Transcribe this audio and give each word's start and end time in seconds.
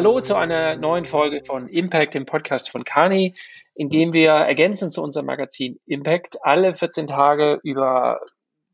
Hallo 0.00 0.18
zu 0.22 0.34
einer 0.34 0.76
neuen 0.76 1.04
Folge 1.04 1.44
von 1.44 1.68
Impact, 1.68 2.14
dem 2.14 2.24
Podcast 2.24 2.70
von 2.70 2.84
Kani, 2.84 3.34
in 3.74 3.90
dem 3.90 4.14
wir 4.14 4.30
ergänzend 4.30 4.94
zu 4.94 5.02
unserem 5.02 5.26
Magazin 5.26 5.78
Impact 5.84 6.38
alle 6.40 6.74
14 6.74 7.06
Tage 7.06 7.60
über 7.64 8.18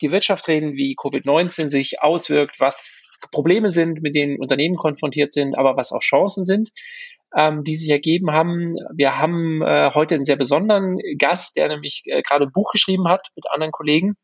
die 0.01 0.13
Wirtschaft 0.13 0.47
reden, 0.47 0.75
wie 0.75 0.95
Covid-19 0.95 1.69
sich 1.69 2.01
auswirkt, 2.01 2.61
was 2.61 3.11
Probleme 3.33 3.71
sind, 3.71 4.03
mit 4.03 4.15
denen 4.15 4.39
Unternehmen 4.39 4.77
konfrontiert 4.77 5.33
sind, 5.33 5.59
aber 5.59 5.77
was 5.77 5.91
auch 5.91 5.99
Chancen 5.99 6.45
sind, 6.45 6.71
ähm, 7.37 7.65
die 7.65 7.75
sich 7.75 7.91
ergeben 7.91 8.31
haben. 8.31 8.77
Wir 8.95 9.19
haben 9.19 9.63
äh, 9.63 9.91
heute 9.95 10.15
einen 10.15 10.25
sehr 10.25 10.37
besonderen 10.37 11.01
Gast, 11.19 11.57
der 11.57 11.67
nämlich 11.67 12.05
äh, 12.05 12.23
gerade 12.23 12.45
ein 12.45 12.53
Buch 12.53 12.71
geschrieben 12.71 13.09
hat 13.09 13.31
mit 13.35 13.51
anderen 13.51 13.73
Kollegen. 13.73 14.15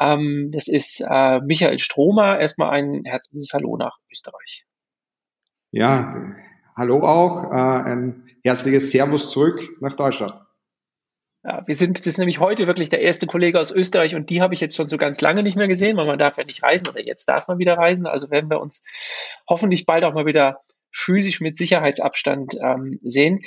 Ähm, 0.00 0.50
das 0.52 0.66
ist 0.66 1.00
äh, 1.08 1.38
Michael 1.42 1.78
Stromer. 1.78 2.40
Erstmal 2.40 2.70
ein 2.70 3.04
herzliches 3.04 3.50
Hallo 3.54 3.76
nach 3.76 3.98
Österreich. 4.10 4.64
Ja, 5.72 6.34
hallo 6.76 7.00
auch. 7.00 7.50
Äh, 7.50 7.90
ein 7.90 8.28
herzliches 8.44 8.92
Servus 8.92 9.30
zurück 9.30 9.58
nach 9.80 9.96
Deutschland. 9.96 10.34
Ja, 11.44 11.66
wir 11.66 11.74
sind, 11.74 11.98
das 11.98 12.06
ist 12.06 12.18
nämlich 12.18 12.40
heute 12.40 12.66
wirklich 12.66 12.90
der 12.90 13.00
erste 13.00 13.26
Kollege 13.26 13.58
aus 13.58 13.72
Österreich 13.72 14.14
und 14.14 14.28
die 14.28 14.42
habe 14.42 14.52
ich 14.52 14.60
jetzt 14.60 14.76
schon 14.76 14.88
so 14.88 14.98
ganz 14.98 15.22
lange 15.22 15.42
nicht 15.42 15.56
mehr 15.56 15.68
gesehen, 15.68 15.96
weil 15.96 16.06
man 16.06 16.18
darf 16.18 16.36
ja 16.36 16.44
nicht 16.44 16.62
reisen 16.62 16.88
oder 16.88 17.00
jetzt 17.00 17.24
darf 17.24 17.48
man 17.48 17.58
wieder 17.58 17.78
reisen. 17.78 18.06
Also 18.06 18.30
werden 18.30 18.50
wir 18.50 18.60
uns 18.60 18.84
hoffentlich 19.48 19.86
bald 19.86 20.04
auch 20.04 20.12
mal 20.12 20.26
wieder 20.26 20.60
physisch 20.92 21.40
mit 21.40 21.56
Sicherheitsabstand 21.56 22.54
ähm, 22.62 23.00
sehen. 23.02 23.40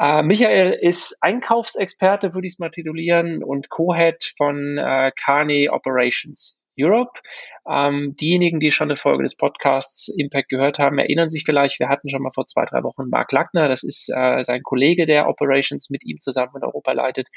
Äh, 0.00 0.22
Michael 0.22 0.72
ist 0.72 1.18
Einkaufsexperte, 1.20 2.32
würde 2.32 2.46
ich 2.46 2.54
es 2.54 2.58
mal 2.58 2.70
titulieren, 2.70 3.44
und 3.44 3.68
Co-Head 3.68 4.32
von 4.38 4.78
äh, 4.78 5.12
Carney 5.14 5.68
Operations. 5.68 6.56
Europe. 6.78 7.20
Ähm, 7.68 8.14
diejenigen, 8.20 8.60
die 8.60 8.70
schon 8.70 8.88
eine 8.88 8.96
Folge 8.96 9.22
des 9.22 9.34
Podcasts 9.34 10.08
Impact 10.08 10.48
gehört 10.48 10.78
haben, 10.78 10.98
erinnern 10.98 11.28
sich 11.28 11.44
vielleicht, 11.44 11.80
wir 11.80 11.88
hatten 11.88 12.08
schon 12.08 12.22
mal 12.22 12.30
vor 12.30 12.46
zwei, 12.46 12.64
drei 12.64 12.82
Wochen 12.84 13.08
Mark 13.08 13.32
Lackner, 13.32 13.68
das 13.68 13.82
ist 13.82 14.10
äh, 14.14 14.42
sein 14.44 14.62
Kollege, 14.62 15.06
der 15.06 15.28
Operations 15.28 15.90
mit 15.90 16.04
ihm 16.04 16.18
zusammen 16.20 16.52
in 16.56 16.64
Europa 16.64 16.92
leitet, 16.92 17.28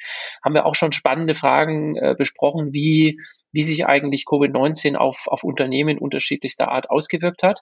haben 0.43 0.53
wir 0.53 0.65
auch 0.65 0.75
schon 0.75 0.91
spannende 0.91 1.33
Fragen 1.33 1.95
äh, 1.95 2.15
besprochen, 2.17 2.73
wie, 2.73 3.17
wie 3.51 3.63
sich 3.63 3.85
eigentlich 3.87 4.25
Covid-19 4.27 4.95
auf, 4.95 5.23
auf 5.25 5.43
Unternehmen 5.43 5.97
unterschiedlichster 5.97 6.69
Art 6.69 6.89
ausgewirkt 6.89 7.41
hat. 7.41 7.61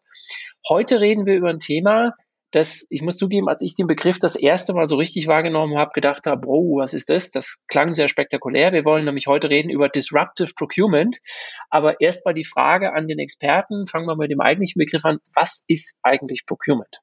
Heute 0.68 1.00
reden 1.00 1.26
wir 1.26 1.36
über 1.36 1.50
ein 1.50 1.60
Thema, 1.60 2.14
dass 2.52 2.88
ich 2.90 3.02
muss 3.02 3.18
zugeben, 3.18 3.50
als 3.50 3.62
ich 3.62 3.76
den 3.76 3.88
Begriff 3.88 4.20
das 4.20 4.36
erste 4.36 4.74
Mal 4.74 4.88
so 4.88 4.96
richtig 4.96 5.28
wahrgenommen 5.28 5.78
habe, 5.78 5.92
gedacht 5.94 6.28
habe, 6.28 6.48
oh, 6.48 6.78
was 6.80 6.94
ist 6.94 7.10
das? 7.10 7.32
Das 7.32 7.64
klang 7.68 7.94
sehr 7.94 8.08
spektakulär. 8.08 8.72
Wir 8.72 8.86
wollen 8.86 9.06
nämlich 9.06 9.28
heute 9.28 9.50
reden 9.50 9.70
über 9.70 9.90
Disruptive 9.90 10.54
Procurement. 10.56 11.20
Aber 11.70 12.00
erstmal 12.00 12.34
die 12.34 12.46
Frage 12.46 12.94
an 12.94 13.08
den 13.08 13.20
Experten, 13.20 13.86
fangen 13.86 14.08
wir 14.08 14.16
mit 14.16 14.32
dem 14.32 14.42
eigentlichen 14.42 14.80
Begriff 14.80 15.04
an. 15.06 15.20
Was 15.36 15.66
ist 15.68 16.00
eigentlich 16.04 16.46
Procurement? 16.46 17.02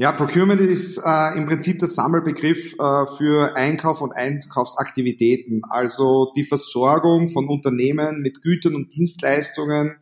Ja, 0.00 0.12
Procurement 0.12 0.62
ist 0.62 0.96
äh, 1.04 1.36
im 1.36 1.44
Prinzip 1.44 1.78
der 1.78 1.86
Sammelbegriff 1.86 2.72
äh, 2.78 3.04
für 3.04 3.54
Einkauf 3.54 4.00
und 4.00 4.12
Einkaufsaktivitäten, 4.12 5.60
also 5.68 6.32
die 6.34 6.44
Versorgung 6.44 7.28
von 7.28 7.50
Unternehmen 7.50 8.22
mit 8.22 8.40
Gütern 8.40 8.76
und 8.76 8.94
Dienstleistungen, 8.94 9.99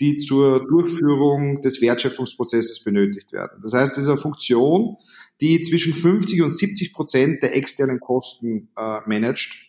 die 0.00 0.16
zur 0.16 0.66
Durchführung 0.66 1.60
des 1.60 1.80
Wertschöpfungsprozesses 1.80 2.84
benötigt 2.84 3.32
werden. 3.32 3.60
Das 3.62 3.72
heißt, 3.72 3.96
es 3.96 4.04
ist 4.04 4.08
eine 4.08 4.18
Funktion, 4.18 4.96
die 5.40 5.60
zwischen 5.60 5.94
50 5.94 6.42
und 6.42 6.50
70 6.50 6.92
Prozent 6.92 7.42
der 7.42 7.56
externen 7.56 8.00
Kosten 8.00 8.68
äh, 8.76 9.00
managt. 9.06 9.66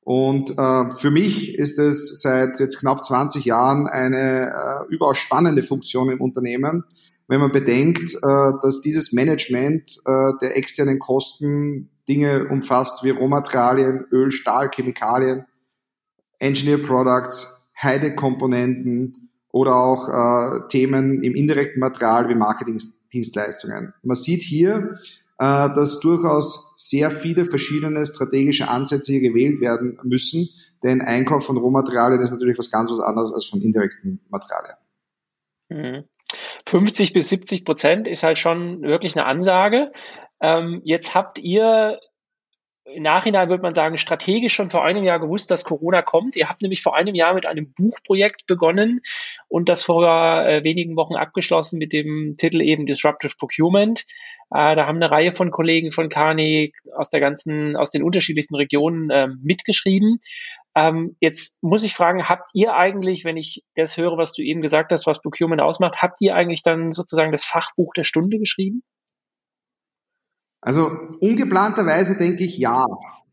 Und 0.00 0.52
äh, 0.58 0.92
für 0.92 1.10
mich 1.10 1.54
ist 1.56 1.78
es 1.78 2.20
seit 2.22 2.58
jetzt 2.60 2.78
knapp 2.78 3.04
20 3.04 3.44
Jahren 3.44 3.86
eine 3.86 4.86
äh, 4.88 4.94
überaus 4.94 5.18
spannende 5.18 5.62
Funktion 5.62 6.10
im 6.10 6.20
Unternehmen, 6.20 6.84
wenn 7.26 7.40
man 7.40 7.52
bedenkt, 7.52 8.14
äh, 8.14 8.52
dass 8.62 8.80
dieses 8.80 9.12
Management 9.12 10.00
äh, 10.06 10.32
der 10.40 10.56
externen 10.56 10.98
Kosten 10.98 11.90
Dinge 12.08 12.48
umfasst 12.48 13.04
wie 13.04 13.10
Rohmaterialien, 13.10 14.06
Öl, 14.10 14.30
Stahl, 14.30 14.70
Chemikalien, 14.74 15.44
Engineer 16.38 16.78
Products, 16.78 17.68
Heidekomponenten, 17.80 19.27
oder 19.52 19.76
auch 19.76 20.08
äh, 20.08 20.68
Themen 20.68 21.22
im 21.22 21.34
indirekten 21.34 21.80
Material 21.80 22.28
wie 22.28 22.34
Marketingdienstleistungen. 22.34 23.94
Man 24.02 24.16
sieht 24.16 24.42
hier, 24.42 24.98
äh, 25.38 25.68
dass 25.74 26.00
durchaus 26.00 26.72
sehr 26.76 27.10
viele 27.10 27.46
verschiedene 27.46 28.04
strategische 28.04 28.68
Ansätze 28.68 29.12
hier 29.12 29.20
gewählt 29.20 29.60
werden 29.60 29.98
müssen, 30.02 30.48
denn 30.82 31.00
Einkauf 31.00 31.46
von 31.46 31.56
Rohmaterialien 31.56 32.20
ist 32.20 32.30
natürlich 32.30 32.58
was 32.58 32.70
ganz 32.70 32.90
was 32.90 33.00
anderes 33.00 33.32
als 33.32 33.46
von 33.46 33.60
indirekten 33.60 34.20
Materialien. 34.28 34.76
50 36.66 37.10
mhm. 37.10 37.14
bis 37.14 37.28
70 37.28 37.64
Prozent 37.64 38.08
ist 38.08 38.22
halt 38.22 38.38
schon 38.38 38.82
wirklich 38.82 39.16
eine 39.16 39.26
Ansage. 39.26 39.92
Ähm, 40.40 40.80
jetzt 40.84 41.14
habt 41.14 41.38
ihr 41.38 42.00
im 42.94 43.02
Nachhinein 43.02 43.48
würde 43.48 43.62
man 43.62 43.74
sagen, 43.74 43.98
strategisch 43.98 44.54
schon 44.54 44.70
vor 44.70 44.84
einem 44.84 45.04
Jahr 45.04 45.20
gewusst, 45.20 45.50
dass 45.50 45.64
Corona 45.64 46.02
kommt. 46.02 46.36
Ihr 46.36 46.48
habt 46.48 46.62
nämlich 46.62 46.82
vor 46.82 46.94
einem 46.94 47.14
Jahr 47.14 47.34
mit 47.34 47.46
einem 47.46 47.72
Buchprojekt 47.72 48.46
begonnen 48.46 49.00
und 49.48 49.68
das 49.68 49.82
vor 49.82 50.06
äh, 50.06 50.64
wenigen 50.64 50.96
Wochen 50.96 51.16
abgeschlossen 51.16 51.78
mit 51.78 51.92
dem 51.92 52.36
Titel 52.36 52.60
eben 52.60 52.86
Disruptive 52.86 53.34
Procurement. 53.38 54.04
Äh, 54.50 54.76
da 54.76 54.86
haben 54.86 54.96
eine 54.96 55.10
Reihe 55.10 55.32
von 55.32 55.50
Kollegen 55.50 55.90
von 55.90 56.08
Carney 56.08 56.72
aus 56.96 57.10
der 57.10 57.20
ganzen, 57.20 57.76
aus 57.76 57.90
den 57.90 58.02
unterschiedlichsten 58.02 58.54
Regionen 58.54 59.10
äh, 59.10 59.28
mitgeschrieben. 59.42 60.20
Ähm, 60.74 61.16
jetzt 61.20 61.62
muss 61.62 61.84
ich 61.84 61.94
fragen, 61.94 62.28
habt 62.28 62.48
ihr 62.54 62.74
eigentlich, 62.74 63.24
wenn 63.24 63.36
ich 63.36 63.64
das 63.74 63.96
höre, 63.96 64.16
was 64.16 64.32
du 64.32 64.42
eben 64.42 64.62
gesagt 64.62 64.92
hast, 64.92 65.06
was 65.06 65.20
Procurement 65.20 65.60
ausmacht, 65.60 65.96
habt 66.00 66.20
ihr 66.20 66.34
eigentlich 66.34 66.62
dann 66.62 66.92
sozusagen 66.92 67.32
das 67.32 67.44
Fachbuch 67.44 67.92
der 67.94 68.04
Stunde 68.04 68.38
geschrieben? 68.38 68.82
Also 70.60 70.90
ungeplanterweise 71.20 72.16
denke 72.16 72.44
ich 72.44 72.58
ja. 72.58 72.84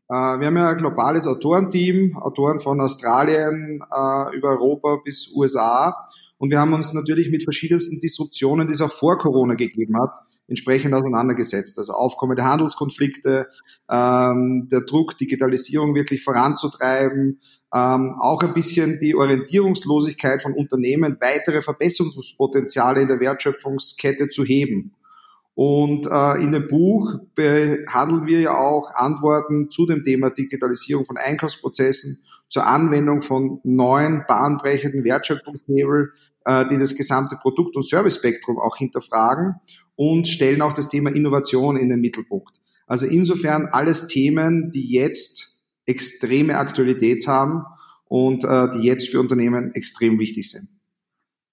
Äh, 0.10 0.14
wir 0.14 0.48
haben 0.48 0.58
ja 0.58 0.70
ein 0.70 0.78
globales 0.78 1.28
Autorenteam, 1.28 2.18
Autoren 2.18 2.60
von 2.60 2.80
Australien 2.82 3.82
äh, 3.92 4.36
über 4.36 4.50
Europa 4.50 5.02
bis 5.04 5.32
USA. 5.36 5.96
Und 6.38 6.52
wir 6.52 6.60
haben 6.60 6.74
uns 6.74 6.94
natürlich 6.94 7.30
mit 7.30 7.44
verschiedensten 7.44 8.00
Disruptionen, 8.00 8.68
die 8.68 8.74
es 8.74 8.82
auch 8.82 8.92
vor 8.92 9.18
Corona 9.18 9.56
gegeben 9.56 9.98
hat, 10.00 10.20
entsprechend 10.48 10.94
auseinandergesetzt. 10.94 11.80
Also 11.80 11.94
aufkommende 11.94 12.44
Handelskonflikte, 12.44 13.48
ähm, 13.90 14.68
der 14.70 14.82
Druck, 14.82 15.18
Digitalisierung 15.18 15.96
wirklich 15.96 16.24
voranzutreiben, 16.24 17.40
ähm, 17.74 18.16
auch 18.20 18.44
ein 18.44 18.54
bisschen 18.54 19.00
die 19.00 19.16
Orientierungslosigkeit 19.16 20.42
von 20.42 20.54
Unternehmen, 20.54 21.18
weitere 21.20 21.62
Verbesserungspotenziale 21.62 23.02
in 23.02 23.08
der 23.08 23.20
Wertschöpfungskette 23.20 24.30
zu 24.30 24.44
heben. 24.44 24.94
Und 25.56 26.08
äh, 26.08 26.44
in 26.44 26.52
dem 26.52 26.68
Buch 26.68 27.16
behandeln 27.34 28.28
wir 28.28 28.42
ja 28.42 28.58
auch 28.58 28.92
Antworten 28.94 29.70
zu 29.70 29.86
dem 29.86 30.04
Thema 30.04 30.30
Digitalisierung 30.30 31.06
von 31.06 31.18
Einkaufsprozessen, 31.18 32.22
zur 32.50 32.68
Anwendung 32.68 33.22
von 33.22 33.62
neuen 33.64 34.26
bahnbrechenden 34.28 35.04
Wertschöpfungshebel, 35.06 36.12
äh, 36.44 36.68
die 36.68 36.78
das 36.78 36.96
gesamte 36.96 37.38
Produkt- 37.38 37.78
und 37.78 37.86
Servicespektrum 37.86 38.60
auch 38.60 38.76
hinterfragen 38.78 39.56
und 39.96 40.28
stellen 40.28 40.62
auch 40.62 40.74
das 40.74 40.90
Thema 40.90 41.10
Innovation 41.10 41.78
in 41.78 41.90
den 41.90 42.02
Mittelpunkt. 42.02 42.62
Also 42.86 43.08
insofern 43.08 43.68
alles 43.72 44.08
Themen, 44.08 44.72
die 44.72 44.92
jetzt 44.92 45.64
extreme 45.86 46.58
Aktualität 46.58 47.28
haben 47.28 47.64
und 48.06 48.44
äh, 48.44 48.70
die 48.72 48.82
jetzt 48.82 49.10
für 49.10 49.20
Unternehmen 49.20 49.74
extrem 49.74 50.20
wichtig 50.20 50.52
sind. 50.52 50.70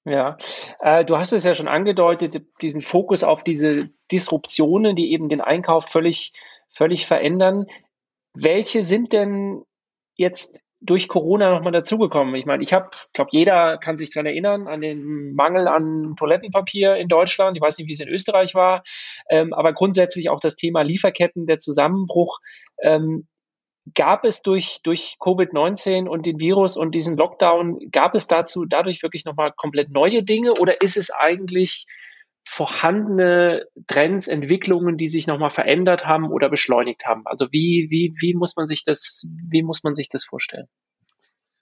Ja, 0.04 0.36
äh, 0.80 1.04
du 1.04 1.16
hast 1.16 1.32
es 1.32 1.44
ja 1.44 1.54
schon 1.54 1.68
angedeutet, 1.68 2.42
diesen 2.60 2.82
Fokus 2.82 3.22
auf 3.22 3.44
diese 3.44 3.90
Disruptionen, 4.10 4.96
die 4.96 5.12
eben 5.12 5.28
den 5.28 5.40
Einkauf 5.40 5.86
völlig, 5.86 6.32
völlig 6.70 7.06
verändern. 7.06 7.66
Welche 8.34 8.82
sind 8.82 9.12
denn 9.12 9.62
jetzt 10.16 10.60
durch 10.80 11.06
Corona 11.06 11.52
nochmal 11.52 11.70
dazugekommen? 11.70 12.34
Ich 12.34 12.46
meine, 12.46 12.64
ich 12.64 12.72
habe, 12.72 12.90
glaube, 13.12 13.30
jeder 13.32 13.78
kann 13.78 13.96
sich 13.96 14.12
dran 14.12 14.26
erinnern 14.26 14.66
an 14.66 14.80
den 14.80 15.34
Mangel 15.34 15.68
an 15.68 16.16
Toilettenpapier 16.16 16.96
in 16.96 17.06
Deutschland. 17.06 17.56
Ich 17.56 17.62
weiß 17.62 17.78
nicht, 17.78 17.86
wie 17.86 17.92
es 17.92 18.00
in 18.00 18.08
Österreich 18.08 18.56
war, 18.56 18.82
ähm, 19.30 19.52
aber 19.52 19.72
grundsätzlich 19.72 20.30
auch 20.30 20.40
das 20.40 20.56
Thema 20.56 20.82
Lieferketten, 20.82 21.46
der 21.46 21.58
Zusammenbruch. 21.60 22.38
Ähm, 22.82 23.28
Gab 23.94 24.24
es 24.24 24.42
durch, 24.42 24.80
durch 24.84 25.16
Covid-19 25.18 26.06
und 26.06 26.26
den 26.26 26.38
Virus 26.38 26.76
und 26.76 26.94
diesen 26.94 27.16
Lockdown, 27.16 27.90
gab 27.90 28.14
es 28.14 28.28
dazu 28.28 28.64
dadurch 28.64 29.02
wirklich 29.02 29.24
nochmal 29.24 29.52
komplett 29.56 29.90
neue 29.90 30.22
Dinge 30.22 30.52
oder 30.54 30.80
ist 30.80 30.96
es 30.96 31.10
eigentlich 31.10 31.86
vorhandene 32.48 33.64
Trends, 33.86 34.28
Entwicklungen, 34.28 34.96
die 34.98 35.08
sich 35.08 35.26
nochmal 35.26 35.50
verändert 35.50 36.06
haben 36.06 36.30
oder 36.30 36.48
beschleunigt 36.48 37.06
haben? 37.06 37.22
Also 37.24 37.46
wie, 37.50 37.88
wie, 37.90 38.14
wie 38.20 38.34
muss 38.34 38.56
man 38.56 38.66
sich 38.66 38.84
das, 38.84 39.26
wie 39.50 39.62
muss 39.62 39.82
man 39.82 39.94
sich 39.94 40.08
das 40.08 40.24
vorstellen? 40.24 40.66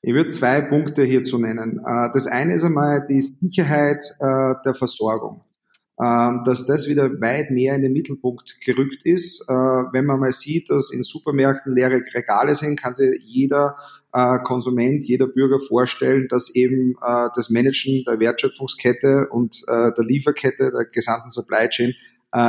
Ich 0.02 0.14
würde 0.14 0.31
zwei 0.31 0.62
Punkte 0.62 1.05
hierzu 1.05 1.38
nennen. 1.38 1.81
Äh, 1.87 2.11
das 2.12 2.26
eine 2.26 2.55
ist 2.55 2.64
einmal 2.64 3.05
die 3.06 3.20
Sicherheit 3.20 4.02
äh, 4.19 4.55
der 4.64 4.75
Versorgung. 4.75 5.44
Ähm, 6.02 6.41
dass 6.47 6.67
das 6.67 6.88
wieder 6.88 7.20
weit 7.20 7.50
mehr 7.50 7.75
in 7.75 7.82
den 7.82 7.93
Mittelpunkt 7.93 8.58
gerückt 8.64 9.02
ist. 9.05 9.47
Äh, 9.50 9.52
wenn 9.52 10.06
man 10.06 10.19
mal 10.19 10.32
sieht, 10.32 10.70
dass 10.70 10.91
in 10.93 11.02
Supermärkten 11.02 11.75
leere 11.75 12.00
Regale 12.14 12.55
sind, 12.55 12.81
kann 12.81 12.94
sich 12.94 13.20
jeder 13.23 13.76
äh, 14.14 14.38
Konsument, 14.38 15.05
jeder 15.05 15.26
Bürger 15.26 15.58
vorstellen, 15.58 16.26
dass 16.31 16.55
eben 16.55 16.94
äh, 17.06 17.29
das 17.35 17.50
Managen 17.50 18.05
der 18.06 18.19
Wertschöpfungskette 18.19 19.29
und 19.31 19.62
der 19.69 19.93
Lieferkette, 19.99 20.70
der 20.70 20.87
gesamten 20.87 21.29
Supply 21.29 21.69
Chain 21.69 21.93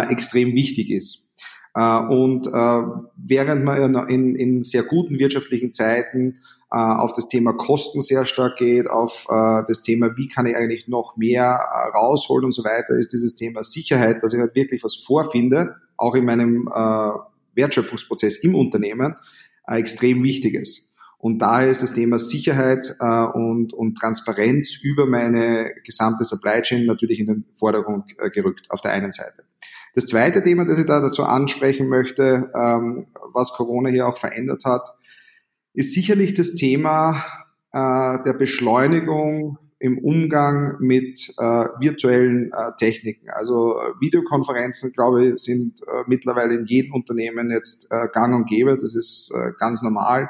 extrem 0.09 0.53
wichtig 0.53 0.89
ist. 0.91 1.31
Und 1.73 2.45
während 2.47 3.63
man 3.63 4.07
in, 4.07 4.35
in 4.35 4.61
sehr 4.61 4.83
guten 4.83 5.17
wirtschaftlichen 5.17 5.71
Zeiten 5.71 6.37
äh, 6.71 6.77
auf 6.77 7.13
das 7.13 7.27
Thema 7.27 7.53
Kosten 7.53 8.01
sehr 8.01 8.25
stark 8.25 8.57
geht, 8.57 8.89
auf 8.89 9.27
äh, 9.29 9.63
das 9.67 9.81
Thema, 9.81 10.15
wie 10.15 10.27
kann 10.27 10.45
ich 10.45 10.55
eigentlich 10.55 10.87
noch 10.87 11.17
mehr 11.17 11.59
äh, 11.59 11.97
rausholen 11.97 12.45
und 12.45 12.53
so 12.53 12.63
weiter, 12.63 12.95
ist 12.95 13.11
dieses 13.13 13.35
Thema 13.35 13.63
Sicherheit, 13.63 14.23
dass 14.23 14.33
ich 14.33 14.39
halt 14.39 14.55
wirklich 14.55 14.83
was 14.83 14.95
vorfinde, 14.95 15.75
auch 15.97 16.15
in 16.15 16.25
meinem 16.25 16.69
äh, 16.73 17.11
Wertschöpfungsprozess 17.55 18.37
im 18.37 18.55
Unternehmen, 18.55 19.15
äh, 19.67 19.79
extrem 19.79 20.23
wichtiges. 20.23 20.95
Und 21.17 21.39
daher 21.39 21.69
ist 21.69 21.83
das 21.83 21.93
Thema 21.93 22.17
Sicherheit 22.17 22.95
äh, 22.99 23.05
und, 23.05 23.73
und 23.73 23.95
Transparenz 23.95 24.75
über 24.81 25.05
meine 25.05 25.71
gesamte 25.83 26.23
Supply 26.23 26.61
Chain 26.61 26.87
natürlich 26.87 27.19
in 27.19 27.27
den 27.27 27.45
Vordergrund 27.53 28.11
äh, 28.17 28.29
gerückt, 28.29 28.71
auf 28.71 28.81
der 28.81 28.91
einen 28.91 29.11
Seite. 29.11 29.43
Das 29.93 30.05
zweite 30.05 30.41
Thema, 30.41 30.65
das 30.65 30.79
ich 30.79 30.85
da 30.85 31.01
dazu 31.01 31.23
ansprechen 31.23 31.89
möchte, 31.89 32.49
ähm, 32.55 33.07
was 33.33 33.51
Corona 33.51 33.89
hier 33.89 34.07
auch 34.07 34.17
verändert 34.17 34.63
hat, 34.65 34.87
ist 35.73 35.93
sicherlich 35.93 36.33
das 36.33 36.53
Thema 36.53 37.23
äh, 37.71 38.17
der 38.23 38.33
Beschleunigung 38.33 39.57
im 39.79 39.97
Umgang 39.97 40.75
mit 40.79 41.33
äh, 41.39 41.43
virtuellen 41.79 42.51
äh, 42.53 42.71
Techniken. 42.77 43.29
Also 43.29 43.79
äh, 43.79 43.93
Videokonferenzen, 43.99 44.91
glaube 44.93 45.25
ich, 45.25 45.37
sind 45.37 45.81
äh, 45.81 46.03
mittlerweile 46.05 46.53
in 46.53 46.65
jedem 46.65 46.93
Unternehmen 46.93 47.49
jetzt 47.49 47.87
äh, 47.89 48.07
gang 48.13 48.35
und 48.35 48.47
gäbe. 48.47 48.77
Das 48.77 48.93
ist 48.95 49.33
äh, 49.35 49.53
ganz 49.57 49.81
normal. 49.81 50.29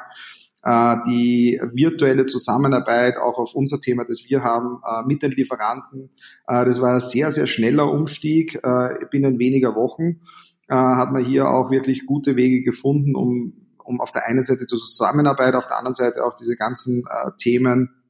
Äh, 0.64 0.96
die 1.06 1.60
virtuelle 1.74 2.24
Zusammenarbeit, 2.24 3.16
auch 3.18 3.38
auf 3.38 3.54
unser 3.54 3.78
Thema, 3.78 4.04
das 4.04 4.24
wir 4.26 4.42
haben, 4.42 4.80
äh, 4.88 5.06
mit 5.06 5.22
den 5.22 5.32
Lieferanten, 5.32 6.10
äh, 6.46 6.64
das 6.64 6.80
war 6.80 6.94
ein 6.94 7.00
sehr, 7.00 7.30
sehr 7.30 7.46
schneller 7.46 7.90
Umstieg 7.90 8.58
äh, 8.62 9.04
binnen 9.10 9.38
weniger 9.38 9.74
Wochen. 9.74 10.20
Hat 10.68 11.12
man 11.12 11.22
hier 11.22 11.50
auch 11.50 11.70
wirklich 11.70 12.06
gute 12.06 12.36
Wege 12.36 12.62
gefunden, 12.62 13.14
um 13.14 13.52
um 13.92 14.00
auf 14.00 14.12
der 14.12 14.26
einen 14.26 14.44
Seite 14.44 14.60
die 14.60 14.66
Zusammenarbeit, 14.66 15.54
auf 15.54 15.66
der 15.66 15.78
anderen 15.78 15.94
Seite 15.94 16.24
auch 16.24 16.34
diese 16.34 16.56
ganzen 16.56 17.04
äh, 17.08 17.30
Themen 17.38 18.02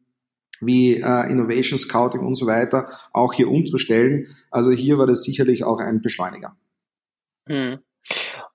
wie 0.60 0.96
äh, 0.96 1.30
Innovation 1.30 1.78
Scouting 1.78 2.20
und 2.20 2.36
so 2.36 2.46
weiter 2.46 2.88
auch 3.12 3.32
hier 3.32 3.48
umzustellen. 3.48 4.28
Also 4.50 4.70
hier 4.70 4.96
war 4.96 5.06
das 5.06 5.24
sicherlich 5.24 5.64
auch 5.64 5.80
ein 5.80 6.00
Beschleuniger. 6.00 6.56
Hm. 7.48 7.80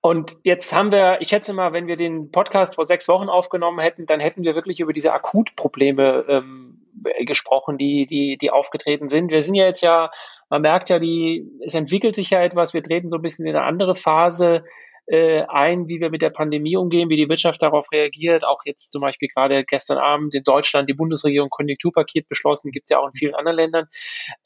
Und 0.02 0.38
jetzt 0.44 0.74
haben 0.74 0.92
wir, 0.92 1.18
ich 1.22 1.30
schätze 1.30 1.54
mal, 1.54 1.74
wenn 1.74 1.88
wir 1.88 1.98
den 1.98 2.32
Podcast 2.32 2.76
vor 2.76 2.86
sechs 2.86 3.08
Wochen 3.08 3.30
aufgenommen 3.30 3.80
hätten, 3.80 4.06
dann 4.06 4.20
hätten 4.20 4.44
wir 4.44 4.56
wirklich 4.56 4.80
über 4.80 4.94
diese 4.94 5.12
Akutprobleme 5.12 6.26
ähm, 6.30 6.86
gesprochen, 7.26 7.78
die, 7.78 8.06
die, 8.08 8.38
die 8.38 8.52
aufgetreten 8.52 9.10
sind. 9.10 9.32
Wir 9.32 9.42
sind 9.42 9.56
ja 9.56 9.66
jetzt 9.66 9.82
ja, 9.82 10.10
man 10.50 10.62
merkt 10.62 10.90
ja, 10.90 11.00
die, 11.00 11.46
es 11.66 11.76
entwickelt 11.76 12.16
sich 12.16 12.30
ja 12.30 12.42
etwas, 12.42 12.74
wir 12.74 12.84
treten 12.84 13.10
so 13.10 13.18
ein 13.18 13.22
bisschen 13.22 13.46
in 13.46 13.56
eine 13.56 13.66
andere 13.66 13.96
Phase 13.96 14.64
äh, 15.08 15.44
ein, 15.48 15.88
wie 15.88 16.00
wir 16.00 16.10
mit 16.10 16.22
der 16.22 16.30
Pandemie 16.30 16.76
umgehen, 16.78 17.10
wie 17.10 17.18
die 17.18 17.30
Wirtschaft 17.30 17.62
darauf 17.62 17.92
reagiert. 17.92 18.46
Auch 18.46 18.62
jetzt 18.66 18.92
zum 18.92 19.02
Beispiel 19.02 19.30
gerade 19.34 19.64
gestern 19.64 19.98
Abend 19.98 20.36
in 20.36 20.44
Deutschland 20.44 20.90
die 20.90 20.94
Bundesregierung 20.94 21.50
Konjunkturpaket 21.50 22.28
beschlossen, 22.28 22.72
gibt 22.72 22.86
es 22.86 22.90
ja 22.90 23.00
auch 23.00 23.08
in 23.08 23.14
vielen 23.14 23.36
anderen 23.36 23.58
Ländern. 23.58 23.88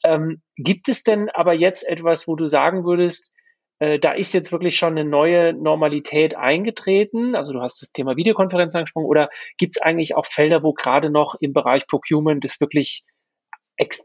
Ähm, 0.04 0.42
gibt 0.56 0.88
es 0.88 1.02
denn 1.02 1.28
aber 1.30 1.52
jetzt 1.52 1.86
etwas, 1.86 2.28
wo 2.28 2.36
du 2.36 2.46
sagen 2.46 2.84
würdest, 2.84 3.34
äh, 3.80 3.98
da 3.98 4.12
ist 4.12 4.32
jetzt 4.32 4.52
wirklich 4.52 4.76
schon 4.76 4.96
eine 4.96 5.04
neue 5.04 5.52
Normalität 5.52 6.36
eingetreten. 6.36 7.34
Also 7.34 7.52
du 7.52 7.60
hast 7.60 7.82
das 7.82 7.90
Thema 7.90 8.16
Videokonferenz 8.16 8.74
angesprochen. 8.76 9.06
Oder 9.06 9.28
gibt 9.58 9.76
es 9.76 9.82
eigentlich 9.82 10.14
auch 10.14 10.26
Felder, 10.26 10.62
wo 10.62 10.72
gerade 10.72 11.10
noch 11.10 11.34
im 11.40 11.52
Bereich 11.52 11.88
Procurement 11.88 12.44
es 12.44 12.60
wirklich 12.60 13.04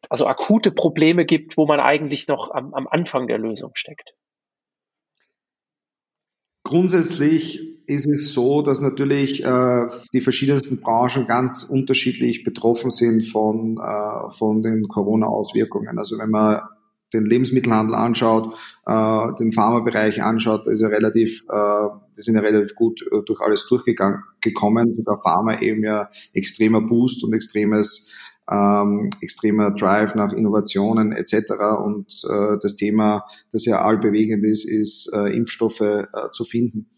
also 0.10 0.26
akute 0.26 0.72
Probleme 0.72 1.26
gibt, 1.26 1.56
wo 1.56 1.68
man 1.68 1.80
eigentlich 1.80 2.28
noch 2.28 2.50
am, 2.50 2.74
am 2.74 2.88
Anfang 2.88 3.28
der 3.28 3.38
Lösung 3.38 3.70
steckt? 3.76 4.16
Grundsätzlich 6.68 7.80
ist 7.88 8.12
es 8.12 8.34
so, 8.34 8.62
dass 8.62 8.82
natürlich 8.82 9.42
äh, 9.42 9.88
die 10.12 10.20
verschiedensten 10.20 10.82
Branchen 10.82 11.26
ganz 11.26 11.64
unterschiedlich 11.64 12.44
betroffen 12.44 12.92
sind 12.92 13.24
von, 13.24 13.78
äh, 13.78 14.30
von 14.32 14.62
den 14.62 14.86
Corona-Auswirkungen. 14.90 15.98
Also 15.98 16.20
wenn 16.20 16.30
man 16.30 16.60
den 17.14 17.26
Lebensmittelhandel 17.26 17.96
anschaut, 17.96 18.54
äh, 18.86 19.28
den 19.40 19.54
Pharmabereich 19.54 20.22
anschaut, 20.22 20.68
da 20.68 20.72
ist 20.72 20.82
er 20.82 20.92
relativ, 20.92 21.46
äh, 21.50 21.88
die 22.18 22.22
sind 22.22 22.36
ja 22.36 22.42
relativ 22.42 22.76
gut 22.76 23.02
äh, 23.02 23.22
durch 23.26 23.40
alles 23.40 23.66
durchgegangen 23.68 24.24
gekommen. 24.42 24.92
Sogar 24.92 25.20
Pharma 25.20 25.62
eben 25.62 25.86
ja 25.86 26.10
extremer 26.34 26.82
Boost 26.82 27.24
und 27.24 27.34
extremes 27.34 28.14
ähm, 28.50 29.10
extremer 29.22 29.72
Drive 29.72 30.16
nach 30.16 30.34
Innovationen 30.34 31.12
etc. 31.12 31.52
Und 31.84 32.24
äh, 32.30 32.58
das 32.62 32.76
Thema, 32.76 33.26
das 33.52 33.66
ja 33.66 33.82
allbewegend 33.82 34.46
ist, 34.46 34.66
ist 34.66 35.12
äh, 35.14 35.36
Impfstoffe 35.36 35.82
äh, 35.82 36.06
zu 36.32 36.44
finden. 36.44 36.90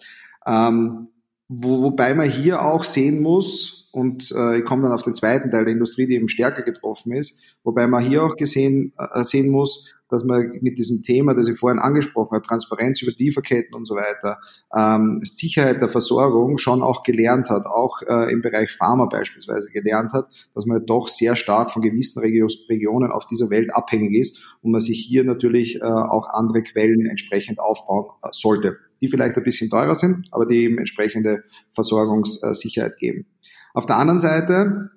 Ähm, 0.45 1.07
wo, 1.47 1.81
wobei 1.81 2.13
man 2.13 2.29
hier 2.29 2.63
auch 2.63 2.83
sehen 2.83 3.21
muss, 3.21 3.89
und 3.91 4.31
äh, 4.31 4.59
ich 4.59 4.65
komme 4.65 4.83
dann 4.83 4.91
auf 4.91 5.01
den 5.01 5.15
zweiten 5.15 5.49
Teil 5.49 5.65
der 5.65 5.73
Industrie, 5.73 6.05
die 6.05 6.13
eben 6.13 6.29
stärker 6.29 6.61
getroffen 6.61 7.11
ist, 7.11 7.55
wobei 7.63 7.87
man 7.87 8.03
hier 8.03 8.23
auch 8.23 8.35
gesehen, 8.35 8.93
äh, 8.97 9.23
sehen 9.23 9.49
muss, 9.49 9.91
dass 10.09 10.23
man 10.23 10.51
mit 10.61 10.77
diesem 10.77 11.03
Thema, 11.03 11.33
das 11.33 11.47
ich 11.47 11.57
vorhin 11.57 11.79
angesprochen 11.79 12.35
habe, 12.35 12.45
Transparenz 12.45 13.01
über 13.01 13.11
Lieferketten 13.17 13.75
und 13.75 13.85
so 13.85 13.95
weiter, 13.95 14.39
ähm, 14.75 15.19
Sicherheit 15.23 15.81
der 15.81 15.89
Versorgung 15.89 16.57
schon 16.57 16.81
auch 16.81 17.03
gelernt 17.03 17.49
hat, 17.49 17.65
auch 17.65 18.01
äh, 18.01 18.31
im 18.31 18.41
Bereich 18.41 18.71
Pharma 18.71 19.05
beispielsweise 19.05 19.69
gelernt 19.71 20.13
hat, 20.13 20.27
dass 20.53 20.65
man 20.65 20.85
doch 20.85 21.07
sehr 21.07 21.35
stark 21.35 21.71
von 21.71 21.81
gewissen 21.81 22.19
Regionen 22.21 23.11
auf 23.11 23.27
dieser 23.27 23.49
Welt 23.49 23.73
abhängig 23.73 24.15
ist 24.15 24.57
und 24.61 24.71
man 24.71 24.81
sich 24.81 24.99
hier 24.99 25.23
natürlich 25.23 25.77
äh, 25.81 25.85
auch 25.85 26.27
andere 26.29 26.63
Quellen 26.63 27.05
entsprechend 27.05 27.59
aufbauen 27.59 28.05
äh, 28.23 28.29
sollte, 28.31 28.77
die 29.01 29.07
vielleicht 29.07 29.37
ein 29.37 29.43
bisschen 29.43 29.69
teurer 29.69 29.95
sind, 29.95 30.27
aber 30.31 30.45
die 30.45 30.63
eben 30.63 30.77
entsprechende 30.77 31.43
Versorgungssicherheit 31.71 32.97
geben. 32.97 33.27
Auf 33.73 33.85
der 33.85 33.97
anderen 33.97 34.19
Seite 34.19 34.89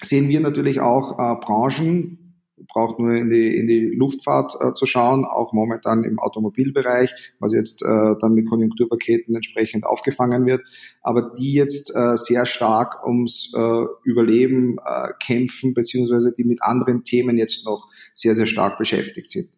sehen 0.00 0.28
wir 0.28 0.40
natürlich 0.40 0.80
auch 0.80 1.18
äh, 1.18 1.34
Branchen, 1.44 2.21
braucht 2.68 2.98
nur 2.98 3.12
in 3.14 3.30
die, 3.30 3.56
in 3.56 3.66
die 3.66 3.86
Luftfahrt 3.86 4.54
äh, 4.60 4.72
zu 4.72 4.86
schauen, 4.86 5.24
auch 5.24 5.52
momentan 5.52 6.04
im 6.04 6.18
Automobilbereich, 6.18 7.14
was 7.38 7.52
jetzt 7.52 7.82
äh, 7.82 8.14
dann 8.20 8.34
mit 8.34 8.48
Konjunkturpaketen 8.48 9.34
entsprechend 9.34 9.86
aufgefangen 9.86 10.46
wird, 10.46 10.62
aber 11.02 11.32
die 11.36 11.54
jetzt 11.54 11.94
äh, 11.94 12.16
sehr 12.16 12.46
stark 12.46 13.06
ums 13.06 13.52
äh, 13.56 13.84
Überleben 14.04 14.78
äh, 14.84 15.08
kämpfen, 15.24 15.74
beziehungsweise 15.74 16.32
die 16.32 16.44
mit 16.44 16.62
anderen 16.62 17.04
Themen 17.04 17.38
jetzt 17.38 17.64
noch 17.66 17.88
sehr, 18.12 18.34
sehr 18.34 18.46
stark 18.46 18.78
beschäftigt 18.78 19.30
sind. 19.30 19.48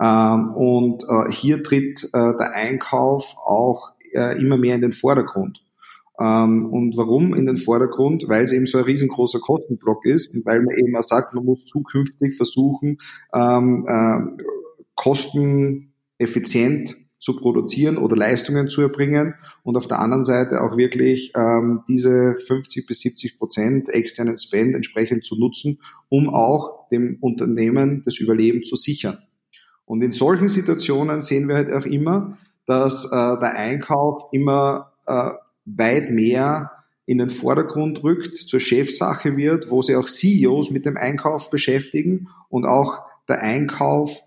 Ähm, 0.00 0.54
und 0.54 1.04
äh, 1.04 1.30
hier 1.30 1.62
tritt 1.62 2.04
äh, 2.04 2.08
der 2.12 2.54
Einkauf 2.54 3.34
auch 3.38 3.92
äh, 4.12 4.40
immer 4.40 4.56
mehr 4.56 4.74
in 4.74 4.82
den 4.82 4.92
Vordergrund. 4.92 5.62
Ähm, 6.20 6.68
und 6.70 6.96
warum 6.96 7.34
in 7.34 7.46
den 7.46 7.56
Vordergrund? 7.56 8.24
Weil 8.28 8.44
es 8.44 8.52
eben 8.52 8.66
so 8.66 8.78
ein 8.78 8.84
riesengroßer 8.84 9.40
Kostenblock 9.40 10.04
ist 10.04 10.34
und 10.34 10.44
weil 10.44 10.62
man 10.62 10.76
eben 10.76 10.96
auch 10.96 11.02
sagt, 11.02 11.34
man 11.34 11.44
muss 11.44 11.64
zukünftig 11.64 12.34
versuchen, 12.34 12.98
ähm, 13.34 13.84
äh, 13.88 14.20
kosteneffizient 14.94 16.96
zu 17.22 17.36
produzieren 17.36 17.98
oder 17.98 18.16
Leistungen 18.16 18.68
zu 18.68 18.82
erbringen 18.82 19.34
und 19.62 19.76
auf 19.76 19.86
der 19.86 20.00
anderen 20.00 20.24
Seite 20.24 20.60
auch 20.60 20.76
wirklich 20.76 21.32
ähm, 21.36 21.82
diese 21.88 22.34
50 22.34 22.84
bis 22.84 23.00
70 23.00 23.38
Prozent 23.38 23.88
externen 23.90 24.36
Spend 24.36 24.74
entsprechend 24.74 25.24
zu 25.24 25.38
nutzen, 25.38 25.78
um 26.08 26.28
auch 26.28 26.88
dem 26.88 27.18
Unternehmen 27.20 28.02
das 28.04 28.18
Überleben 28.18 28.64
zu 28.64 28.74
sichern. 28.74 29.18
Und 29.84 30.02
in 30.02 30.10
solchen 30.10 30.48
Situationen 30.48 31.20
sehen 31.20 31.48
wir 31.48 31.54
halt 31.54 31.72
auch 31.72 31.86
immer, 31.86 32.38
dass 32.66 33.04
äh, 33.06 33.10
der 33.10 33.54
Einkauf 33.54 34.24
immer 34.32 34.92
äh, 35.06 35.30
weit 35.64 36.10
mehr 36.10 36.70
in 37.06 37.18
den 37.18 37.30
Vordergrund 37.30 38.02
rückt, 38.04 38.36
zur 38.36 38.60
Chefsache 38.60 39.36
wird, 39.36 39.70
wo 39.70 39.82
sie 39.82 39.96
auch 39.96 40.06
CEOs 40.06 40.70
mit 40.70 40.86
dem 40.86 40.96
Einkauf 40.96 41.50
beschäftigen 41.50 42.28
und 42.48 42.64
auch 42.64 43.02
der 43.28 43.42
Einkauf, 43.42 44.20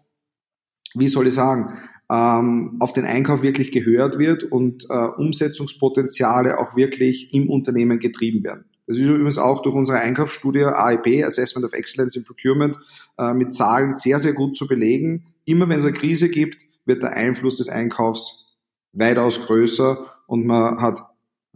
wie 0.94 1.08
soll 1.08 1.28
ich 1.28 1.34
sagen, 1.34 1.80
ähm, 2.10 2.78
auf 2.80 2.94
den 2.94 3.06
Einkauf 3.06 3.42
wirklich 3.42 3.72
gehört 3.72 4.20
wird 4.20 4.44
und 4.44 4.86
äh, 4.90 4.94
Umsetzungspotenziale 4.94 6.60
auch 6.60 6.76
wirklich 6.76 7.34
im 7.34 7.50
Unternehmen 7.50 8.00
getrieben 8.00 8.44
werden. 8.44 8.66
Das 8.88 8.98
ist 8.98 9.04
übrigens 9.04 9.40
auch 9.40 9.64
durch 9.64 9.76
unsere 9.76 10.00
Einkaufsstudie 10.00 10.66
AIP, 10.66 11.26
Assessment 11.26 11.66
of 11.66 11.74
Excellence 11.74 12.16
in 12.16 12.24
Procurement, 12.24 12.78
äh, 13.18 13.34
mit 13.34 13.54
Zahlen 13.54 13.94
sehr, 13.94 14.20
sehr 14.20 14.34
gut 14.34 14.56
zu 14.56 14.68
belegen. 14.68 15.26
Immer 15.46 15.68
wenn 15.70 15.80
es 15.80 15.86
eine 15.86 15.94
Krise 15.94 16.30
gibt, 16.30 16.64
wird 16.86 17.02
der 17.02 17.14
Einfluss 17.14 17.58
des 17.58 17.70
Einkaufs 17.70 18.56
weitaus 18.94 19.44
größer 19.46 20.06
und 20.28 20.46
man 20.46 20.80
hat 20.80 21.02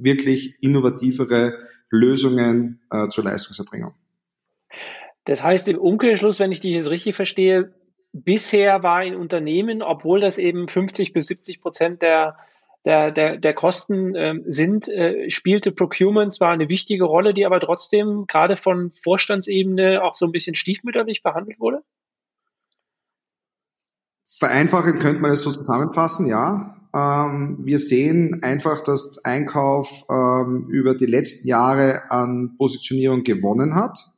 wirklich 0.04 0.62
innovativere 0.62 1.54
Lösungen 1.90 2.82
äh, 2.92 3.10
zur 3.10 3.24
Leistungserbringung. 3.24 3.94
Das 5.26 5.44
heißt 5.44 5.68
im 5.68 5.78
Umkehrschluss, 5.78 6.40
wenn 6.40 6.52
ich 6.52 6.60
dich 6.60 6.76
jetzt 6.76 6.90
richtig 6.90 7.16
verstehe, 7.16 7.74
bisher 8.14 8.84
war 8.84 9.04
in 9.04 9.16
Unternehmen, 9.16 9.82
obwohl 9.82 10.22
das 10.22 10.38
eben 10.38 10.68
50 10.68 11.14
bis 11.14 11.28
70 11.28 11.62
Prozent 11.62 12.02
der, 12.02 12.38
der, 12.86 13.12
der, 13.12 13.38
der 13.38 13.54
Kosten 13.54 14.16
ähm, 14.16 14.44
sind, 14.48 14.88
äh, 14.90 15.30
spielte 15.30 15.72
Procurement 15.72 16.34
zwar 16.34 16.52
eine 16.52 16.70
wichtige 16.70 17.04
Rolle, 17.04 17.34
die 17.34 17.46
aber 17.46 17.60
trotzdem 17.60 18.26
gerade 18.28 18.58
von 18.58 18.92
Vorstandsebene 19.04 20.04
auch 20.04 20.16
so 20.16 20.26
ein 20.26 20.32
bisschen 20.32 20.56
stiefmütterlich 20.56 21.22
behandelt 21.22 21.60
wurde? 21.60 21.84
Vereinfachend 24.38 25.02
könnte 25.02 25.22
man 25.22 25.32
es 25.32 25.42
so 25.42 25.52
zusammenfassen, 25.52 26.28
ja. 26.28 26.79
Ähm, 26.94 27.60
wir 27.64 27.80
sehen 27.80 28.42
einfach, 28.42 28.82
dass 28.82 29.24
Einkauf 29.24 30.06
ähm, 30.10 30.68
über 30.70 30.96
die 30.96 31.06
letzten 31.06 31.48
Jahre 31.48 32.10
an 32.12 32.56
Positionierung 32.58 33.24
gewonnen 33.24 33.76
hat, 33.76 34.12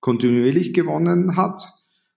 kontinuierlich 0.00 0.72
gewonnen 0.72 1.36
hat. 1.36 1.72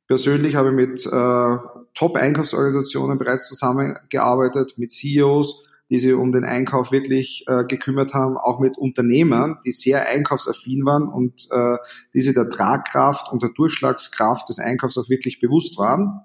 Persönlich 0.07 0.55
habe 0.55 0.69
ich 0.69 0.75
mit 0.75 1.05
äh, 1.05 1.57
Top-Einkaufsorganisationen 1.93 3.17
bereits 3.19 3.47
zusammengearbeitet, 3.47 4.77
mit 4.77 4.91
CEOs, 4.91 5.67
die 5.89 5.99
sich 5.99 6.13
um 6.13 6.31
den 6.31 6.43
Einkauf 6.43 6.91
wirklich 6.91 7.45
äh, 7.47 7.63
gekümmert 7.65 8.13
haben, 8.13 8.37
auch 8.37 8.59
mit 8.59 8.77
Unternehmern, 8.77 9.57
die 9.65 9.71
sehr 9.71 10.07
einkaufsaffin 10.07 10.85
waren 10.85 11.07
und 11.07 11.47
äh, 11.51 11.77
diese 12.13 12.33
der 12.33 12.49
Tragkraft 12.49 13.31
und 13.31 13.41
der 13.41 13.49
Durchschlagskraft 13.49 14.49
des 14.49 14.59
Einkaufs 14.59 14.97
auch 14.97 15.09
wirklich 15.09 15.39
bewusst 15.39 15.77
waren. 15.77 16.21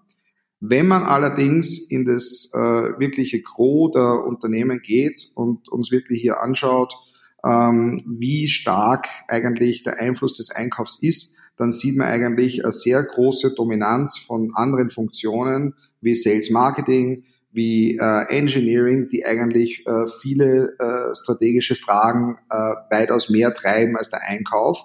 Wenn 0.61 0.87
man 0.87 1.03
allerdings 1.03 1.79
in 1.91 2.05
das 2.05 2.51
äh, 2.55 2.59
wirkliche 2.59 3.43
Gros 3.43 3.93
der 3.93 4.25
Unternehmen 4.25 4.81
geht 4.81 5.31
und 5.35 5.69
uns 5.69 5.91
wirklich 5.91 6.23
hier 6.23 6.41
anschaut, 6.41 6.95
ähm, 7.45 8.01
wie 8.07 8.49
stark 8.49 9.07
eigentlich 9.29 9.83
der 9.83 10.01
Einfluss 10.01 10.37
des 10.37 10.51
Einkaufs 10.51 11.03
ist, 11.03 11.39
dann 11.57 11.71
sieht 11.71 11.97
man 11.97 12.09
eigentlich 12.09 12.65
eine 12.65 12.73
sehr 12.73 13.03
große 13.03 13.55
Dominanz 13.55 14.19
von 14.19 14.51
anderen 14.55 14.89
Funktionen 14.89 15.75
wie 16.01 16.15
Sales 16.15 16.51
Marketing, 16.51 17.25
wie 17.53 17.97
äh, 17.99 18.25
Engineering, 18.31 19.09
die 19.09 19.25
eigentlich 19.25 19.87
äh, 19.87 20.07
viele 20.21 20.77
äh, 20.79 21.15
strategische 21.15 21.77
Fragen 21.77 22.37
äh, 22.51 22.55
weitaus 22.91 23.29
mehr 23.29 23.55
treiben 23.55 23.97
als 23.97 24.11
der 24.11 24.23
Einkauf. 24.23 24.83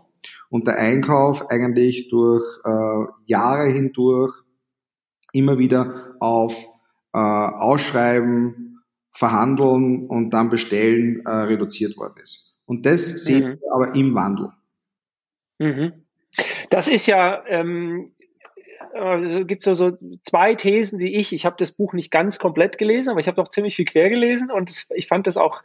Und 0.49 0.67
der 0.67 0.77
Einkauf 0.77 1.49
eigentlich 1.49 2.09
durch 2.09 2.43
äh, 2.63 3.05
Jahre 3.25 3.67
hindurch 3.69 4.33
immer 5.31 5.57
wieder 5.57 6.15
auf 6.19 6.65
äh, 7.13 7.17
Ausschreiben, 7.17 8.81
Verhandeln 9.11 10.07
und 10.07 10.31
dann 10.31 10.49
Bestellen 10.49 11.21
äh, 11.25 11.29
reduziert 11.29 11.97
worden 11.97 12.15
ist. 12.21 12.57
Und 12.65 12.85
das 12.85 13.25
sehen 13.25 13.47
mhm. 13.47 13.59
wir 13.61 13.73
aber 13.73 13.95
im 13.95 14.13
Wandel. 14.13 14.49
Mhm. 15.57 16.05
Das 16.69 16.87
ist 16.87 17.07
ja, 17.07 17.43
ähm, 17.47 18.05
äh, 18.93 19.43
gibt 19.45 19.63
so, 19.63 19.73
so 19.73 19.97
zwei 20.23 20.55
Thesen, 20.55 20.99
die 20.99 21.15
ich, 21.15 21.33
ich 21.33 21.45
habe 21.45 21.55
das 21.57 21.71
Buch 21.71 21.93
nicht 21.93 22.11
ganz 22.11 22.39
komplett 22.39 22.77
gelesen, 22.77 23.09
aber 23.09 23.19
ich 23.19 23.27
habe 23.27 23.35
doch 23.35 23.49
ziemlich 23.49 23.75
viel 23.75 23.85
quer 23.85 24.09
gelesen 24.09 24.51
und 24.51 24.85
ich 24.95 25.07
fand 25.07 25.27
das 25.27 25.37
auch 25.37 25.63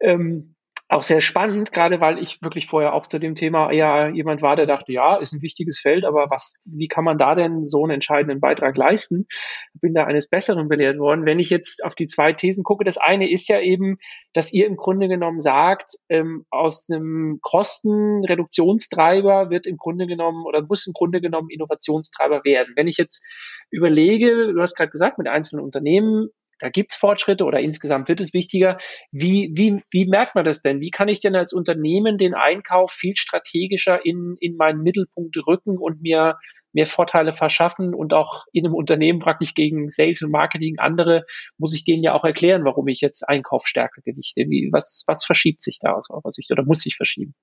ähm, 0.00 0.55
auch 0.88 1.02
sehr 1.02 1.20
spannend, 1.20 1.72
gerade 1.72 2.00
weil 2.00 2.20
ich 2.20 2.40
wirklich 2.42 2.68
vorher 2.68 2.94
auch 2.94 3.08
zu 3.08 3.18
dem 3.18 3.34
Thema 3.34 3.72
eher 3.72 4.10
jemand 4.10 4.40
war, 4.40 4.54
der 4.54 4.66
dachte, 4.66 4.92
ja, 4.92 5.16
ist 5.16 5.32
ein 5.32 5.42
wichtiges 5.42 5.80
Feld, 5.80 6.04
aber 6.04 6.30
was, 6.30 6.54
wie 6.64 6.86
kann 6.86 7.02
man 7.02 7.18
da 7.18 7.34
denn 7.34 7.66
so 7.66 7.82
einen 7.82 7.94
entscheidenden 7.94 8.38
Beitrag 8.38 8.76
leisten? 8.76 9.26
Bin 9.74 9.94
da 9.94 10.04
eines 10.04 10.28
Besseren 10.28 10.68
belehrt 10.68 10.98
worden. 10.98 11.26
Wenn 11.26 11.40
ich 11.40 11.50
jetzt 11.50 11.84
auf 11.84 11.96
die 11.96 12.06
zwei 12.06 12.32
Thesen 12.32 12.62
gucke, 12.62 12.84
das 12.84 12.98
eine 12.98 13.28
ist 13.28 13.48
ja 13.48 13.60
eben, 13.60 13.98
dass 14.32 14.52
ihr 14.52 14.66
im 14.66 14.76
Grunde 14.76 15.08
genommen 15.08 15.40
sagt, 15.40 15.96
ähm, 16.08 16.44
aus 16.50 16.88
einem 16.88 17.40
Kostenreduktionstreiber 17.42 19.50
wird 19.50 19.66
im 19.66 19.78
Grunde 19.78 20.06
genommen 20.06 20.46
oder 20.46 20.62
muss 20.62 20.86
im 20.86 20.92
Grunde 20.92 21.20
genommen 21.20 21.50
Innovationstreiber 21.50 22.44
werden. 22.44 22.74
Wenn 22.76 22.86
ich 22.86 22.96
jetzt 22.96 23.26
überlege, 23.70 24.52
du 24.52 24.60
hast 24.60 24.76
gerade 24.76 24.92
gesagt, 24.92 25.18
mit 25.18 25.26
einzelnen 25.26 25.64
Unternehmen 25.64 26.28
da 26.58 26.68
gibt's 26.68 26.96
Fortschritte 26.96 27.44
oder 27.44 27.60
insgesamt 27.60 28.08
wird 28.08 28.20
es 28.20 28.32
wichtiger. 28.32 28.78
Wie, 29.10 29.50
wie, 29.54 29.82
wie 29.90 30.06
merkt 30.06 30.34
man 30.34 30.44
das 30.44 30.62
denn? 30.62 30.80
Wie 30.80 30.90
kann 30.90 31.08
ich 31.08 31.20
denn 31.20 31.34
als 31.34 31.52
Unternehmen 31.52 32.18
den 32.18 32.34
Einkauf 32.34 32.92
viel 32.92 33.16
strategischer 33.16 34.04
in, 34.04 34.36
in 34.40 34.56
meinen 34.56 34.82
Mittelpunkt 34.82 35.36
rücken 35.46 35.78
und 35.78 36.00
mir 36.02 36.38
mehr 36.72 36.86
Vorteile 36.86 37.32
verschaffen 37.32 37.94
und 37.94 38.12
auch 38.12 38.44
in 38.52 38.66
einem 38.66 38.74
Unternehmen 38.74 39.18
praktisch 39.18 39.54
gegen 39.54 39.88
Sales 39.88 40.22
und 40.22 40.30
Marketing 40.30 40.78
andere, 40.78 41.24
muss 41.56 41.74
ich 41.74 41.84
denen 41.84 42.02
ja 42.02 42.12
auch 42.12 42.24
erklären, 42.24 42.64
warum 42.64 42.86
ich 42.88 43.00
jetzt 43.00 43.26
Einkauf 43.26 43.66
stärker 43.66 44.02
gewichte. 44.02 44.42
Wie, 44.48 44.68
was, 44.72 45.04
was 45.06 45.24
verschiebt 45.24 45.62
sich 45.62 45.78
da 45.80 45.94
aus 45.94 46.10
eurer 46.10 46.30
Sicht 46.30 46.50
oder 46.50 46.64
muss 46.64 46.80
sich 46.80 46.96
verschieben? 46.96 47.34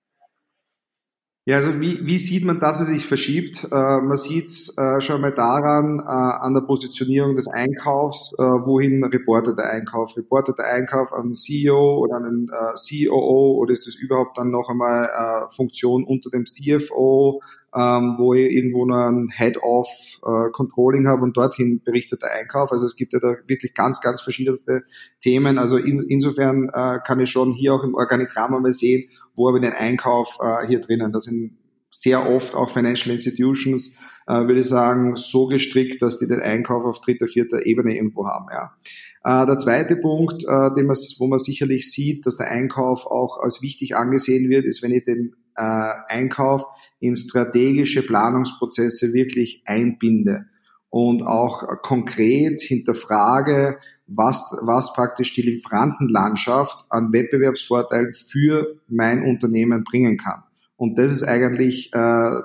Ja, 1.45 1.57
also 1.57 1.81
wie, 1.81 2.00
wie 2.05 2.17
sieht 2.19 2.45
man, 2.45 2.62
dass 2.62 2.79
es 2.79 2.88
sich 2.88 3.05
verschiebt? 3.05 3.67
Äh, 3.69 4.00
man 4.00 4.15
sieht 4.15 4.45
es 4.45 4.77
äh, 4.77 5.01
schon 5.01 5.19
mal 5.19 5.33
daran, 5.33 6.00
äh, 6.00 6.03
an 6.03 6.53
der 6.53 6.62
Positionierung 6.62 7.35
des 7.35 7.50
Einkaufs, 7.50 8.31
äh, 8.38 8.41
wohin 8.41 9.03
reportet 9.03 9.57
der 9.57 9.69
Einkauf? 9.69 10.15
Reportet 10.15 10.59
der 10.59 10.67
Einkauf 10.67 11.12
an 11.12 11.23
den 11.23 11.33
CEO 11.33 11.97
oder 11.97 12.15
an 12.15 12.23
den 12.23 12.47
äh, 12.47 13.07
COO 13.09 13.57
oder 13.57 13.73
ist 13.73 13.89
es 13.89 13.95
überhaupt 13.95 14.38
dann 14.38 14.51
noch 14.51 14.69
einmal 14.69 15.03
äh, 15.03 15.53
Funktion 15.53 16.05
unter 16.05 16.29
dem 16.29 16.45
CFO, 16.45 17.41
ähm, 17.75 18.15
wo 18.17 18.33
ich 18.33 18.50
irgendwo 18.50 18.85
noch 18.85 19.09
ein 19.09 19.27
Head-of 19.27 19.89
äh, 20.25 20.50
Controlling 20.53 21.07
habe 21.07 21.23
und 21.23 21.35
dorthin 21.35 21.81
berichtet 21.83 22.21
der 22.21 22.31
Einkauf? 22.31 22.71
Also 22.71 22.85
es 22.85 22.95
gibt 22.95 23.12
ja 23.12 23.19
da 23.19 23.35
wirklich 23.47 23.73
ganz, 23.73 24.00
ganz 24.00 24.21
verschiedenste 24.21 24.83
Themen. 25.19 25.57
Also 25.57 25.75
in, 25.75 26.05
insofern 26.07 26.69
kann 27.05 27.19
ich 27.19 27.29
schon 27.29 27.51
hier 27.51 27.73
auch 27.73 27.83
im 27.83 27.95
Organigramm 27.95 28.55
einmal 28.55 28.71
sehen, 28.71 29.09
wo 29.35 29.47
habe 29.47 29.59
ich 29.59 29.63
den 29.63 29.73
Einkauf 29.73 30.37
äh, 30.41 30.67
hier 30.67 30.79
drinnen. 30.79 31.11
Das 31.11 31.25
sind 31.25 31.57
sehr 31.89 32.29
oft 32.29 32.55
auch 32.55 32.69
Financial 32.69 33.11
Institutions, 33.11 33.97
äh, 34.27 34.33
würde 34.47 34.61
ich 34.61 34.67
sagen, 34.67 35.15
so 35.15 35.45
gestrickt, 35.45 36.01
dass 36.01 36.17
die 36.17 36.27
den 36.27 36.41
Einkauf 36.41 36.85
auf 36.85 36.99
dritter, 37.01 37.27
vierter 37.27 37.65
Ebene 37.65 37.95
irgendwo 37.95 38.25
haben. 38.25 38.47
Ja. 38.51 38.73
Äh, 39.23 39.45
der 39.45 39.57
zweite 39.57 39.95
Punkt, 39.95 40.43
äh, 40.43 40.73
den 40.73 40.87
man, 40.87 40.97
wo 41.19 41.27
man 41.27 41.39
sicherlich 41.39 41.91
sieht, 41.91 42.25
dass 42.25 42.37
der 42.37 42.49
Einkauf 42.49 43.05
auch 43.05 43.37
als 43.37 43.61
wichtig 43.61 43.95
angesehen 43.95 44.49
wird, 44.49 44.65
ist, 44.65 44.81
wenn 44.81 44.91
ich 44.91 45.03
den 45.03 45.35
äh, 45.55 45.91
Einkauf 46.07 46.65
in 46.99 47.15
strategische 47.15 48.01
Planungsprozesse 48.03 49.13
wirklich 49.13 49.61
einbinde 49.65 50.45
und 50.89 51.21
auch 51.23 51.81
konkret 51.81 52.61
hinterfrage, 52.61 53.77
was, 54.15 54.55
was 54.62 54.93
praktisch 54.93 55.34
die 55.34 55.41
Lieferantenlandschaft 55.41 56.86
an 56.89 57.13
Wettbewerbsvorteilen 57.13 58.13
für 58.13 58.79
mein 58.88 59.24
Unternehmen 59.24 59.84
bringen 59.84 60.17
kann. 60.17 60.43
Und 60.75 60.98
das 60.98 61.12
ist 61.12 61.24
eigentlich 61.24 61.91
äh, 61.93 62.36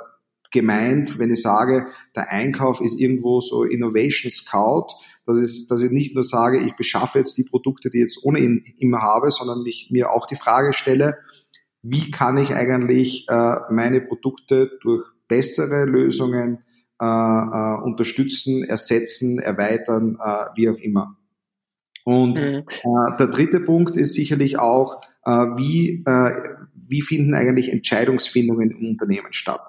gemeint, 0.51 1.19
wenn 1.19 1.31
ich 1.31 1.43
sage, 1.43 1.87
der 2.15 2.31
Einkauf 2.31 2.81
ist 2.81 2.99
irgendwo 2.99 3.41
so 3.41 3.65
Innovation 3.65 4.31
Scout, 4.31 4.95
das 5.27 5.39
ist, 5.39 5.71
dass 5.71 5.83
ich 5.83 5.91
nicht 5.91 6.15
nur 6.15 6.23
sage, 6.23 6.59
ich 6.59 6.75
beschaffe 6.77 7.19
jetzt 7.19 7.37
die 7.37 7.45
Produkte, 7.45 7.91
die 7.91 7.99
ich 7.99 8.03
jetzt 8.03 8.25
ohnehin 8.25 8.63
immer 8.79 9.03
habe, 9.03 9.31
sondern 9.31 9.63
mich, 9.63 9.89
mir 9.91 10.11
auch 10.11 10.27
die 10.27 10.37
Frage 10.37 10.73
stelle, 10.73 11.19
wie 11.83 12.11
kann 12.11 12.39
ich 12.39 12.55
eigentlich 12.55 13.27
äh, 13.29 13.57
meine 13.71 14.01
Produkte 14.01 14.71
durch 14.81 15.05
bessere 15.29 15.85
Lösungen 15.85 16.65
äh, 17.01 17.05
äh, 17.05 17.81
unterstützen, 17.83 18.65
ersetzen, 18.65 19.39
erweitern, 19.39 20.19
äh, 20.21 20.47
wie 20.57 20.71
auch 20.71 20.79
immer. 20.79 21.18
Und 22.09 22.39
mhm. 22.39 22.65
äh, 22.67 23.17
der 23.19 23.27
dritte 23.27 23.61
Punkt 23.61 23.99
ist 23.99 24.15
sicherlich 24.15 24.59
auch, 24.59 24.99
äh, 25.27 25.31
wie, 25.31 26.03
äh, 26.07 26.31
wie 26.73 27.03
finden 27.03 27.35
eigentlich 27.35 27.71
Entscheidungsfindungen 27.71 28.71
im 28.71 28.93
Unternehmen 28.93 29.35
statt. 29.35 29.61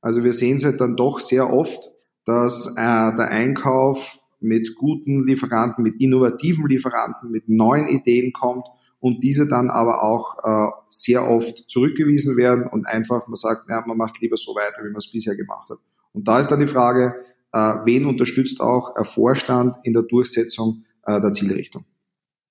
Also 0.00 0.24
wir 0.24 0.32
sehen 0.32 0.56
es 0.56 0.64
halt 0.64 0.80
dann 0.80 0.96
doch 0.96 1.20
sehr 1.20 1.52
oft, 1.52 1.90
dass 2.24 2.78
äh, 2.78 2.80
der 2.80 3.28
Einkauf 3.28 4.20
mit 4.40 4.74
guten 4.74 5.26
Lieferanten, 5.26 5.84
mit 5.84 6.00
innovativen 6.00 6.66
Lieferanten, 6.66 7.30
mit 7.30 7.50
neuen 7.50 7.88
Ideen 7.88 8.32
kommt 8.32 8.68
und 8.98 9.22
diese 9.22 9.46
dann 9.46 9.68
aber 9.68 10.02
auch 10.02 10.38
äh, 10.44 10.70
sehr 10.86 11.28
oft 11.28 11.68
zurückgewiesen 11.68 12.38
werden 12.38 12.66
und 12.66 12.86
einfach 12.86 13.28
man 13.28 13.34
sagt, 13.34 13.68
ja, 13.68 13.84
man 13.86 13.98
macht 13.98 14.18
lieber 14.22 14.38
so 14.38 14.54
weiter, 14.54 14.82
wie 14.82 14.88
man 14.88 14.96
es 14.96 15.12
bisher 15.12 15.36
gemacht 15.36 15.68
hat. 15.68 15.78
Und 16.14 16.26
da 16.26 16.38
ist 16.38 16.48
dann 16.48 16.60
die 16.60 16.66
Frage, 16.66 17.16
äh, 17.52 17.58
wen 17.84 18.06
unterstützt 18.06 18.62
auch 18.62 18.94
der 18.94 19.04
Vorstand 19.04 19.76
in 19.82 19.92
der 19.92 20.04
Durchsetzung 20.04 20.84
äh, 21.04 21.20
der 21.20 21.32
Zielrichtung. 21.32 21.84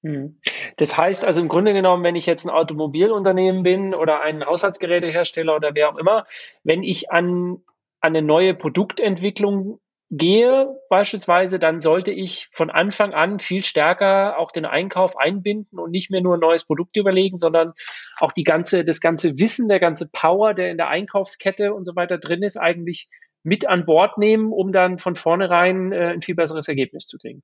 Hm. 0.03 0.39
Das 0.77 0.97
heißt 0.97 1.25
also 1.25 1.41
im 1.41 1.47
Grunde 1.47 1.73
genommen, 1.73 2.03
wenn 2.03 2.15
ich 2.15 2.25
jetzt 2.25 2.45
ein 2.45 2.49
Automobilunternehmen 2.49 3.63
bin 3.63 3.93
oder 3.93 4.21
ein 4.21 4.43
Haushaltsgerätehersteller 4.43 5.55
oder 5.55 5.75
wer 5.75 5.89
auch 5.89 5.97
immer, 5.97 6.25
wenn 6.63 6.83
ich 6.83 7.11
an, 7.11 7.61
eine 7.99 8.21
neue 8.21 8.55
Produktentwicklung 8.55 9.79
gehe 10.09 10.75
beispielsweise, 10.89 11.57
dann 11.57 11.79
sollte 11.79 12.11
ich 12.11 12.49
von 12.51 12.69
Anfang 12.69 13.13
an 13.13 13.39
viel 13.39 13.63
stärker 13.63 14.37
auch 14.37 14.51
den 14.51 14.65
Einkauf 14.65 15.17
einbinden 15.17 15.79
und 15.79 15.91
nicht 15.91 16.11
mehr 16.11 16.19
nur 16.19 16.35
ein 16.35 16.41
neues 16.41 16.65
Produkt 16.65 16.97
überlegen, 16.97 17.37
sondern 17.37 17.73
auch 18.19 18.33
die 18.33 18.43
ganze, 18.43 18.83
das 18.83 18.99
ganze 18.99 19.39
Wissen, 19.39 19.69
der 19.69 19.79
ganze 19.79 20.09
Power, 20.11 20.53
der 20.53 20.69
in 20.69 20.77
der 20.77 20.89
Einkaufskette 20.89 21.73
und 21.73 21.85
so 21.85 21.95
weiter 21.95 22.17
drin 22.17 22.43
ist, 22.43 22.57
eigentlich 22.57 23.07
mit 23.43 23.67
an 23.67 23.85
Bord 23.85 24.17
nehmen, 24.17 24.51
um 24.51 24.73
dann 24.73 24.97
von 24.97 25.15
vornherein 25.15 25.93
äh, 25.93 26.07
ein 26.07 26.21
viel 26.21 26.35
besseres 26.35 26.67
Ergebnis 26.67 27.07
zu 27.07 27.17
kriegen. 27.17 27.41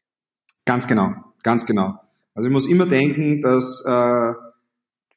Ganz 0.68 0.86
genau, 0.86 1.14
ganz 1.44 1.66
genau. 1.66 1.94
Also 2.36 2.50
ich 2.50 2.54
muss 2.54 2.68
immer 2.68 2.86
denken, 2.86 3.40
dass 3.40 3.86
äh, 3.88 4.34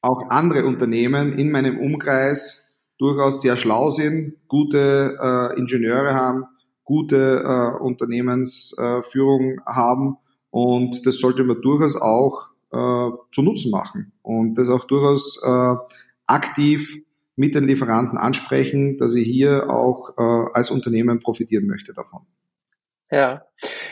auch 0.00 0.30
andere 0.30 0.64
Unternehmen 0.64 1.36
in 1.36 1.50
meinem 1.50 1.76
Umkreis 1.76 2.78
durchaus 2.98 3.42
sehr 3.42 3.56
schlau 3.56 3.90
sind, 3.90 4.36
gute 4.46 5.18
äh, 5.20 5.58
Ingenieure 5.58 6.14
haben, 6.14 6.44
gute 6.84 7.42
äh, 7.44 7.82
Unternehmensführung 7.82 9.60
haben 9.66 10.18
und 10.50 11.04
das 11.04 11.18
sollte 11.18 11.42
man 11.42 11.60
durchaus 11.60 11.96
auch 11.96 12.50
äh, 12.70 13.10
zu 13.32 13.42
Nutzen 13.42 13.72
machen 13.72 14.12
und 14.22 14.54
das 14.54 14.68
auch 14.68 14.84
durchaus 14.84 15.42
äh, 15.42 15.74
aktiv 16.26 16.96
mit 17.34 17.56
den 17.56 17.64
Lieferanten 17.64 18.18
ansprechen, 18.18 18.98
dass 18.98 19.16
ich 19.16 19.26
hier 19.26 19.68
auch 19.68 20.10
äh, 20.16 20.52
als 20.54 20.70
Unternehmen 20.70 21.18
profitieren 21.18 21.66
möchte 21.66 21.92
davon. 21.92 22.20
Ja, 23.10 23.44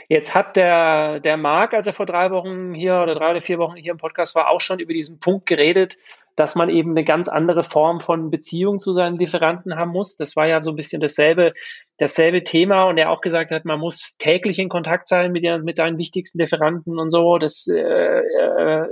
jetzt 0.09 0.35
hat 0.35 0.57
der, 0.57 1.19
der 1.21 1.37
Marc, 1.37 1.75
als 1.75 1.87
er 1.89 1.93
vor 1.93 2.07
drei 2.07 2.31
Wochen 2.31 2.73
hier 2.73 3.01
oder 3.03 3.15
drei 3.17 3.33
oder 3.33 3.41
vier 3.41 3.59
Wochen 3.59 3.77
hier 3.77 3.93
im 3.93 3.99
Podcast 3.99 4.35
war, 4.37 4.49
auch 4.49 4.61
schon 4.61 4.79
über 4.79 4.93
diesen 4.93 5.19
Punkt 5.19 5.47
geredet, 5.47 5.99
dass 6.39 6.55
man 6.55 6.69
eben 6.71 6.91
eine 6.93 7.03
ganz 7.03 7.27
andere 7.27 7.65
Form 7.65 8.01
von 8.01 8.31
Beziehung 8.31 8.79
zu 8.79 8.93
seinen 8.93 9.19
Lieferanten 9.19 9.75
haben 9.75 9.91
muss. 9.91 10.17
Das 10.17 10.37
war 10.37 10.47
ja 10.47 10.63
so 10.63 10.71
ein 10.71 10.77
bisschen 10.77 11.01
dasselbe, 11.01 11.53
dasselbe 11.97 12.45
Thema 12.45 12.85
und 12.85 12.97
er 12.97 13.11
auch 13.11 13.23
gesagt 13.23 13.51
hat, 13.51 13.65
man 13.65 13.81
muss 13.81 14.15
täglich 14.19 14.61
in 14.61 14.69
Kontakt 14.69 15.09
sein 15.09 15.33
mit, 15.33 15.43
mit 15.65 15.77
seinen 15.77 15.99
wichtigsten 15.99 16.39
Lieferanten 16.39 16.97
und 16.97 17.11
so. 17.11 17.39
Das 17.39 17.67
äh, 17.67 18.23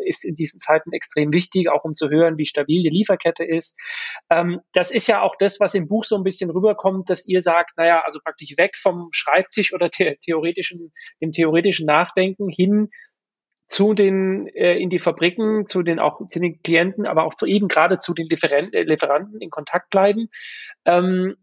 ist 0.05 0.25
in 0.25 0.35
diesen 0.35 0.59
Zeiten 0.59 0.93
extrem 0.93 1.33
wichtig, 1.33 1.71
auch 1.71 1.85
um 1.85 1.95
zu 1.95 2.11
hören, 2.11 2.37
wie 2.37 2.47
stabil 2.47 2.83
die 2.83 2.91
Lieferkette 2.91 3.45
ist. 3.45 3.77
Ähm, 4.29 4.59
das 4.73 4.91
ist 4.91 5.07
ja 5.07 5.23
auch 5.23 5.37
das, 5.39 5.61
was 5.61 5.75
im 5.75 5.87
Buch 5.87 6.03
so 6.03 6.17
ein 6.17 6.25
bisschen 6.25 6.51
rüberkommt, 6.51 7.11
dass 7.11 7.29
ihr 7.29 7.43
sagt, 7.43 7.79
naja, 7.79 8.03
also 8.05 8.19
praktisch 8.25 8.55
weg 8.57 8.77
vom 8.77 9.07
Schreibtisch 9.13 9.73
oder 9.73 9.89
the 9.97 10.17
theoretischen, 10.21 10.93
dem 11.23 11.31
theoretischen 11.31 11.87
Nachdenken 11.87 12.49
hin 12.49 12.89
zu 13.67 13.95
den 13.95 14.47
äh, 14.49 14.79
in 14.79 14.91
die 14.91 15.01
Fabriken, 15.01 15.67
zu 15.67 15.83
den 15.83 15.99
auch 15.99 16.25
zu 16.27 16.41
den 16.41 16.63
Klienten, 16.63 17.07
aber 17.07 17.25
auch 17.25 17.35
zu 17.35 17.47
eben 17.47 17.69
gerade 17.69 17.99
zu 17.99 18.15
den 18.15 18.29
Lieferanten, 18.29 18.73
äh, 18.73 18.83
Lieferanten 18.85 19.41
in 19.41 19.51
Kontakt 19.51 19.91
bleiben. 19.91 20.29
Ähm, 20.85 21.37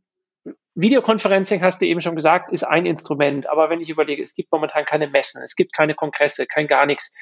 Videokonferencing, 0.75 1.61
hast 1.61 1.81
du 1.81 1.85
eben 1.85 2.01
schon 2.01 2.15
gesagt, 2.15 2.51
ist 2.51 2.63
ein 2.63 2.85
Instrument. 2.85 3.47
Aber 3.47 3.69
wenn 3.69 3.81
ich 3.81 3.89
überlege, 3.89 4.23
es 4.23 4.33
gibt 4.33 4.51
momentan 4.51 4.85
keine 4.85 5.07
Messen, 5.07 5.43
es 5.43 5.55
gibt 5.55 5.73
keine 5.73 5.93
Kongresse, 5.93 6.47
kein 6.47 6.67
gar 6.67 6.85
nichts. 6.85 7.13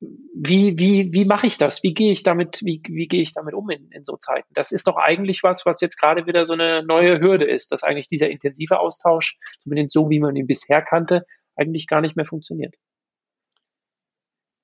Wie, 0.00 0.78
wie, 0.78 1.12
wie 1.12 1.24
mache 1.24 1.46
ich 1.46 1.58
das? 1.58 1.82
Wie 1.82 1.92
gehe 1.92 2.12
ich 2.12 2.22
damit, 2.22 2.60
wie, 2.64 2.80
wie 2.86 3.08
gehe 3.08 3.20
ich 3.20 3.34
damit 3.34 3.54
um 3.54 3.68
in, 3.70 3.90
in 3.90 4.04
so 4.04 4.16
Zeiten? 4.16 4.48
Das 4.54 4.72
ist 4.72 4.86
doch 4.86 4.96
eigentlich 4.96 5.42
was, 5.42 5.66
was 5.66 5.80
jetzt 5.80 5.98
gerade 5.98 6.26
wieder 6.26 6.44
so 6.44 6.52
eine 6.52 6.84
neue 6.84 7.20
Hürde 7.20 7.44
ist, 7.44 7.72
dass 7.72 7.82
eigentlich 7.82 8.08
dieser 8.08 8.30
intensive 8.30 8.78
Austausch, 8.78 9.38
zumindest 9.62 9.92
so 9.92 10.08
wie 10.08 10.20
man 10.20 10.36
ihn 10.36 10.46
bisher 10.46 10.80
kannte, 10.80 11.26
eigentlich 11.56 11.86
gar 11.86 12.00
nicht 12.00 12.16
mehr 12.16 12.24
funktioniert. 12.24 12.76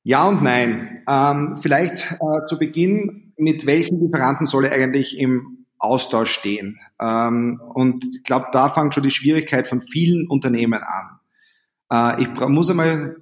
Ja 0.09 0.29
und 0.29 0.41
nein. 0.41 1.03
Ähm, 1.09 1.57
vielleicht 1.61 2.13
äh, 2.13 2.47
zu 2.47 2.61
Beginn, 2.61 3.33
mit 3.37 3.67
welchen 3.67 4.01
Lieferanten 4.01 4.47
soll 4.47 4.67
er 4.67 4.73
eigentlich 4.73 5.19
im 5.19 5.67
Austausch 5.81 6.31
stehen? 6.31 6.79
Ähm, 7.01 7.61
und 7.75 8.05
ich 8.15 8.23
glaube, 8.23 8.47
da 8.53 8.69
fängt 8.69 8.95
schon 8.95 9.03
die 9.03 9.11
Schwierigkeit 9.11 9.67
von 9.67 9.81
vielen 9.81 10.29
Unternehmen 10.29 10.81
an. 10.81 12.19
Äh, 12.21 12.23
ich 12.23 12.29
muss 12.49 12.71
einmal 12.71 13.17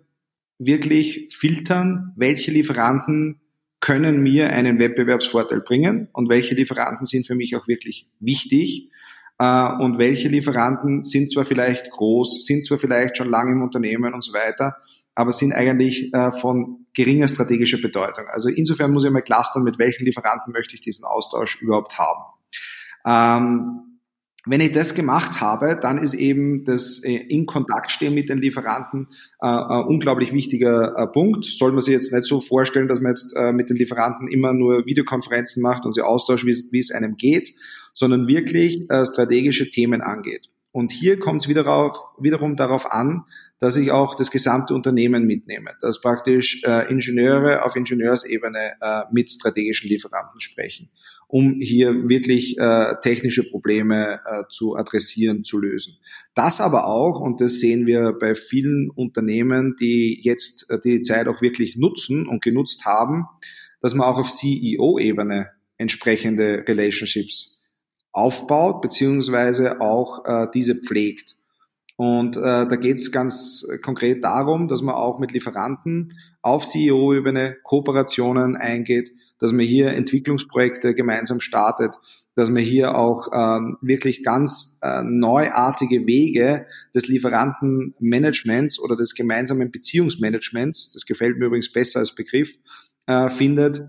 wirklich 0.58 1.34
filtern, 1.34 2.12
welche 2.16 2.50
Lieferanten 2.50 3.40
können 3.80 4.20
mir 4.20 4.50
einen 4.50 4.78
Wettbewerbsvorteil 4.78 5.62
bringen 5.62 6.08
und 6.12 6.28
welche 6.28 6.54
Lieferanten 6.54 7.06
sind 7.06 7.26
für 7.26 7.34
mich 7.34 7.56
auch 7.56 7.66
wirklich 7.66 8.10
wichtig 8.20 8.90
äh, 9.38 9.68
und 9.80 9.96
welche 9.96 10.28
Lieferanten 10.28 11.02
sind 11.02 11.30
zwar 11.30 11.46
vielleicht 11.46 11.90
groß, 11.90 12.44
sind 12.44 12.62
zwar 12.62 12.76
vielleicht 12.76 13.16
schon 13.16 13.30
lange 13.30 13.52
im 13.52 13.62
Unternehmen 13.62 14.12
und 14.12 14.22
so 14.22 14.34
weiter, 14.34 14.76
aber 15.14 15.32
sind 15.32 15.52
eigentlich 15.52 16.12
äh, 16.12 16.32
von 16.32 16.86
geringer 16.94 17.28
strategischer 17.28 17.78
Bedeutung. 17.80 18.26
Also 18.28 18.48
insofern 18.48 18.92
muss 18.92 19.04
ich 19.04 19.10
mal 19.10 19.22
clustern, 19.22 19.64
mit 19.64 19.78
welchen 19.78 20.04
Lieferanten 20.04 20.52
möchte 20.52 20.74
ich 20.74 20.80
diesen 20.80 21.04
Austausch 21.04 21.60
überhaupt 21.60 21.98
haben. 21.98 22.22
Ähm, 23.06 23.80
wenn 24.46 24.60
ich 24.60 24.72
das 24.72 24.94
gemacht 24.94 25.40
habe, 25.40 25.78
dann 25.80 25.96
ist 25.96 26.12
eben 26.12 26.64
das 26.64 27.02
äh, 27.02 27.14
in 27.14 27.46
Kontakt 27.46 27.90
stehen 27.90 28.14
mit 28.14 28.28
den 28.28 28.38
Lieferanten 28.38 29.08
äh, 29.40 29.46
ein 29.46 29.84
unglaublich 29.86 30.32
wichtiger 30.32 31.06
Punkt. 31.12 31.44
Soll 31.44 31.72
man 31.72 31.80
sich 31.80 31.94
jetzt 31.94 32.12
nicht 32.12 32.26
so 32.26 32.40
vorstellen, 32.40 32.88
dass 32.88 33.00
man 33.00 33.12
jetzt 33.12 33.36
mit 33.52 33.70
den 33.70 33.76
Lieferanten 33.76 34.28
immer 34.28 34.52
nur 34.52 34.84
Videokonferenzen 34.86 35.62
macht 35.62 35.86
und 35.86 35.92
sie 35.92 36.02
austauscht, 36.02 36.44
wie 36.44 36.78
es 36.78 36.90
einem 36.90 37.16
geht, 37.16 37.54
sondern 37.94 38.26
wirklich 38.26 38.86
strategische 39.04 39.70
Themen 39.70 40.02
angeht. 40.02 40.50
Und 40.74 40.90
hier 40.90 41.20
kommt 41.20 41.40
es 41.40 41.48
wieder 41.48 41.92
wiederum 42.18 42.56
darauf 42.56 42.90
an, 42.90 43.22
dass 43.60 43.76
ich 43.76 43.92
auch 43.92 44.16
das 44.16 44.32
gesamte 44.32 44.74
Unternehmen 44.74 45.24
mitnehme, 45.24 45.70
dass 45.80 46.00
praktisch 46.00 46.64
äh, 46.64 46.90
Ingenieure 46.90 47.64
auf 47.64 47.76
Ingenieursebene 47.76 48.72
äh, 48.80 49.02
mit 49.12 49.30
strategischen 49.30 49.88
Lieferanten 49.88 50.40
sprechen, 50.40 50.90
um 51.28 51.60
hier 51.60 52.08
wirklich 52.08 52.58
äh, 52.58 52.94
technische 53.00 53.48
Probleme 53.48 54.18
äh, 54.26 54.42
zu 54.50 54.74
adressieren, 54.74 55.44
zu 55.44 55.60
lösen. 55.60 55.96
Das 56.34 56.60
aber 56.60 56.88
auch, 56.88 57.20
und 57.20 57.40
das 57.40 57.60
sehen 57.60 57.86
wir 57.86 58.12
bei 58.12 58.34
vielen 58.34 58.90
Unternehmen, 58.90 59.76
die 59.78 60.22
jetzt 60.24 60.68
äh, 60.70 60.80
die 60.80 61.02
Zeit 61.02 61.28
auch 61.28 61.40
wirklich 61.40 61.76
nutzen 61.76 62.26
und 62.26 62.42
genutzt 62.42 62.84
haben, 62.84 63.26
dass 63.80 63.94
man 63.94 64.08
auch 64.08 64.18
auf 64.18 64.28
CEO-Ebene 64.28 65.50
entsprechende 65.78 66.64
Relationships 66.66 67.53
aufbaut, 68.14 68.80
beziehungsweise 68.80 69.80
auch 69.80 70.24
äh, 70.24 70.46
diese 70.54 70.76
pflegt. 70.76 71.36
Und 71.96 72.36
äh, 72.36 72.40
da 72.40 72.76
geht 72.76 72.96
es 72.96 73.12
ganz 73.12 73.66
konkret 73.82 74.24
darum, 74.24 74.66
dass 74.66 74.82
man 74.82 74.94
auch 74.94 75.18
mit 75.18 75.32
Lieferanten 75.32 76.14
auf 76.42 76.64
CEO-Ebene 76.64 77.56
Kooperationen 77.62 78.56
eingeht, 78.56 79.12
dass 79.38 79.52
man 79.52 79.64
hier 79.64 79.92
Entwicklungsprojekte 79.94 80.94
gemeinsam 80.94 81.40
startet, 81.40 81.94
dass 82.34 82.50
man 82.50 82.62
hier 82.62 82.96
auch 82.96 83.28
ähm, 83.32 83.76
wirklich 83.80 84.24
ganz 84.24 84.80
äh, 84.82 85.02
neuartige 85.04 86.06
Wege 86.06 86.66
des 86.94 87.06
Lieferantenmanagements 87.06 88.80
oder 88.80 88.96
des 88.96 89.14
gemeinsamen 89.14 89.70
Beziehungsmanagements, 89.70 90.92
das 90.92 91.06
gefällt 91.06 91.38
mir 91.38 91.46
übrigens 91.46 91.70
besser 91.70 92.00
als 92.00 92.14
Begriff, 92.14 92.56
äh, 93.06 93.28
findet, 93.28 93.82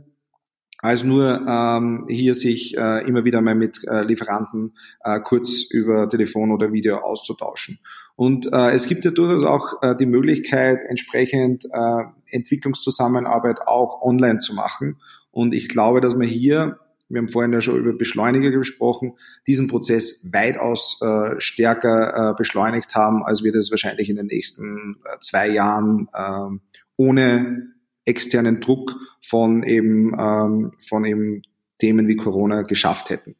als 0.85 1.03
nur 1.03 1.43
ähm, 1.47 2.05
hier 2.07 2.35
sich 2.35 2.77
äh, 2.77 3.07
immer 3.07 3.25
wieder 3.25 3.41
mal 3.41 3.55
mit 3.55 3.83
äh, 3.87 4.03
Lieferanten 4.03 4.75
äh, 5.03 5.19
kurz 5.19 5.63
über 5.63 6.07
Telefon 6.07 6.51
oder 6.51 6.71
Video 6.71 6.97
auszutauschen. 6.97 7.79
Und 8.15 8.53
äh, 8.53 8.69
es 8.69 8.87
gibt 8.87 9.03
ja 9.03 9.09
durchaus 9.09 9.43
auch 9.43 9.81
äh, 9.81 9.95
die 9.95 10.05
Möglichkeit, 10.05 10.83
entsprechend 10.87 11.65
äh, 11.65 12.03
Entwicklungszusammenarbeit 12.29 13.61
auch 13.65 14.03
online 14.03 14.37
zu 14.39 14.53
machen. 14.53 14.97
Und 15.31 15.55
ich 15.55 15.69
glaube, 15.69 16.01
dass 16.01 16.15
man 16.15 16.27
hier, 16.27 16.77
wir 17.09 17.19
haben 17.19 17.29
vorhin 17.29 17.51
ja 17.51 17.61
schon 17.61 17.79
über 17.79 17.93
Beschleuniger 17.93 18.51
gesprochen, 18.51 19.13
diesen 19.47 19.67
Prozess 19.67 20.31
weitaus 20.31 20.99
äh, 21.01 21.39
stärker 21.39 22.31
äh, 22.31 22.33
beschleunigt 22.37 22.93
haben, 22.93 23.23
als 23.25 23.43
wir 23.43 23.51
das 23.51 23.71
wahrscheinlich 23.71 24.07
in 24.07 24.17
den 24.17 24.27
nächsten 24.27 24.97
äh, 25.03 25.17
zwei 25.19 25.49
Jahren 25.49 26.09
äh, 26.13 26.59
ohne 26.95 27.74
externen 28.05 28.61
Druck 28.61 28.95
von 29.21 29.63
eben, 29.63 30.15
ähm, 30.17 30.71
von 30.87 31.05
eben 31.05 31.41
Themen 31.77 32.07
wie 32.07 32.15
Corona 32.15 32.61
geschafft 32.61 33.09
hätten. 33.09 33.35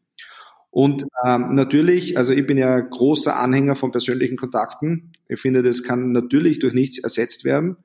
Und 0.71 1.05
ähm, 1.25 1.55
natürlich, 1.55 2.17
also 2.17 2.33
ich 2.33 2.45
bin 2.45 2.57
ja 2.57 2.77
großer 2.81 3.39
Anhänger 3.39 3.75
von 3.75 3.91
persönlichen 3.91 4.35
Kontakten. 4.35 5.13
Ich 5.29 5.39
finde, 5.39 5.61
das 5.61 5.83
kann 5.83 6.11
natürlich 6.11 6.59
durch 6.59 6.73
nichts 6.73 6.97
ersetzt 6.97 7.45
werden. 7.45 7.77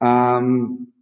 Ähm, 0.00 0.92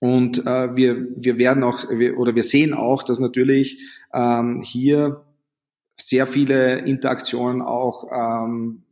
und 0.00 0.46
äh, 0.46 0.76
wir, 0.76 1.08
wir 1.16 1.38
werden 1.38 1.64
auch, 1.64 1.90
wir, 1.90 2.16
oder 2.16 2.36
wir 2.36 2.44
sehen 2.44 2.74
auch, 2.74 3.02
dass 3.02 3.18
natürlich 3.18 3.80
ähm, 4.14 4.60
hier 4.60 5.24
sehr 5.96 6.28
viele 6.28 6.78
Interaktionen 6.78 7.60
auch 7.60 8.06
ähm, 8.12 8.84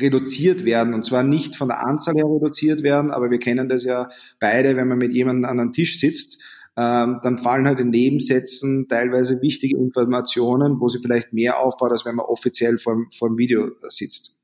reduziert 0.00 0.64
werden. 0.64 0.94
Und 0.94 1.04
zwar 1.04 1.22
nicht 1.22 1.56
von 1.56 1.68
der 1.68 1.86
Anzahl 1.86 2.14
her 2.14 2.24
reduziert 2.24 2.82
werden, 2.82 3.10
aber 3.10 3.30
wir 3.30 3.38
kennen 3.38 3.68
das 3.68 3.84
ja 3.84 4.08
beide, 4.40 4.76
wenn 4.76 4.88
man 4.88 4.98
mit 4.98 5.12
jemandem 5.12 5.50
an 5.50 5.60
einem 5.60 5.72
Tisch 5.72 5.98
sitzt, 5.98 6.40
ähm, 6.76 7.20
dann 7.22 7.38
fallen 7.38 7.66
halt 7.66 7.80
in 7.80 7.90
Nebensätzen 7.90 8.88
teilweise 8.88 9.42
wichtige 9.42 9.76
Informationen, 9.76 10.80
wo 10.80 10.88
sie 10.88 11.00
vielleicht 11.00 11.32
mehr 11.32 11.58
aufbaut, 11.58 11.90
als 11.90 12.06
wenn 12.06 12.14
man 12.14 12.26
offiziell 12.26 12.78
vor, 12.78 12.96
vor 13.12 13.28
dem 13.28 13.36
Video 13.36 13.70
sitzt. 13.88 14.42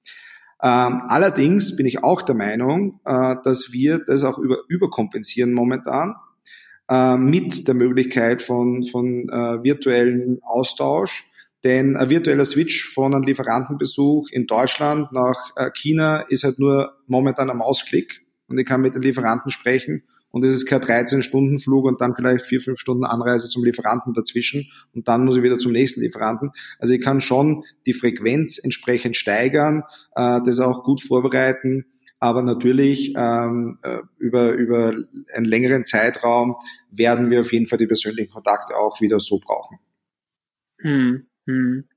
Ähm, 0.62 1.02
allerdings 1.06 1.76
bin 1.76 1.86
ich 1.86 2.02
auch 2.02 2.20
der 2.20 2.34
Meinung, 2.34 3.00
äh, 3.04 3.36
dass 3.44 3.72
wir 3.72 4.00
das 4.00 4.24
auch 4.24 4.38
über, 4.38 4.58
überkompensieren 4.68 5.52
momentan 5.52 6.16
äh, 6.90 7.16
mit 7.16 7.68
der 7.68 7.74
Möglichkeit 7.74 8.42
von, 8.42 8.84
von 8.84 9.28
äh, 9.28 9.62
virtuellen 9.62 10.40
Austausch 10.42 11.27
denn 11.64 11.96
ein 11.96 12.10
virtueller 12.10 12.44
Switch 12.44 12.92
von 12.94 13.14
einem 13.14 13.24
Lieferantenbesuch 13.24 14.28
in 14.30 14.46
Deutschland 14.46 15.12
nach 15.12 15.52
äh, 15.56 15.70
China 15.72 16.20
ist 16.28 16.44
halt 16.44 16.58
nur 16.58 16.96
momentan 17.06 17.50
am 17.50 17.62
Ausklick 17.62 18.24
und 18.46 18.58
ich 18.58 18.66
kann 18.66 18.80
mit 18.80 18.94
den 18.94 19.02
Lieferanten 19.02 19.50
sprechen 19.50 20.04
und 20.30 20.44
es 20.44 20.54
ist 20.54 20.66
kein 20.66 20.80
13-Stunden-Flug 20.80 21.84
und 21.84 22.00
dann 22.00 22.14
vielleicht 22.14 22.44
vier, 22.44 22.60
fünf 22.60 22.78
Stunden 22.78 23.04
Anreise 23.04 23.48
zum 23.48 23.64
Lieferanten 23.64 24.12
dazwischen 24.12 24.70
und 24.94 25.08
dann 25.08 25.24
muss 25.24 25.36
ich 25.36 25.42
wieder 25.42 25.58
zum 25.58 25.72
nächsten 25.72 26.00
Lieferanten. 26.00 26.50
Also 26.78 26.94
ich 26.94 27.00
kann 27.00 27.20
schon 27.20 27.64
die 27.86 27.94
Frequenz 27.94 28.58
entsprechend 28.62 29.16
steigern, 29.16 29.82
äh, 30.14 30.40
das 30.44 30.60
auch 30.60 30.84
gut 30.84 31.00
vorbereiten, 31.00 31.86
aber 32.20 32.42
natürlich 32.42 33.14
ähm, 33.16 33.78
äh, 33.82 33.98
über, 34.18 34.52
über 34.52 34.94
einen 35.34 35.44
längeren 35.44 35.84
Zeitraum 35.84 36.56
werden 36.90 37.30
wir 37.30 37.40
auf 37.40 37.52
jeden 37.52 37.66
Fall 37.66 37.78
die 37.78 37.86
persönlichen 37.86 38.32
Kontakte 38.32 38.76
auch 38.76 39.00
wieder 39.00 39.20
so 39.20 39.38
brauchen. 39.38 39.78
Hm. 40.80 41.27
Hm. 41.48 41.88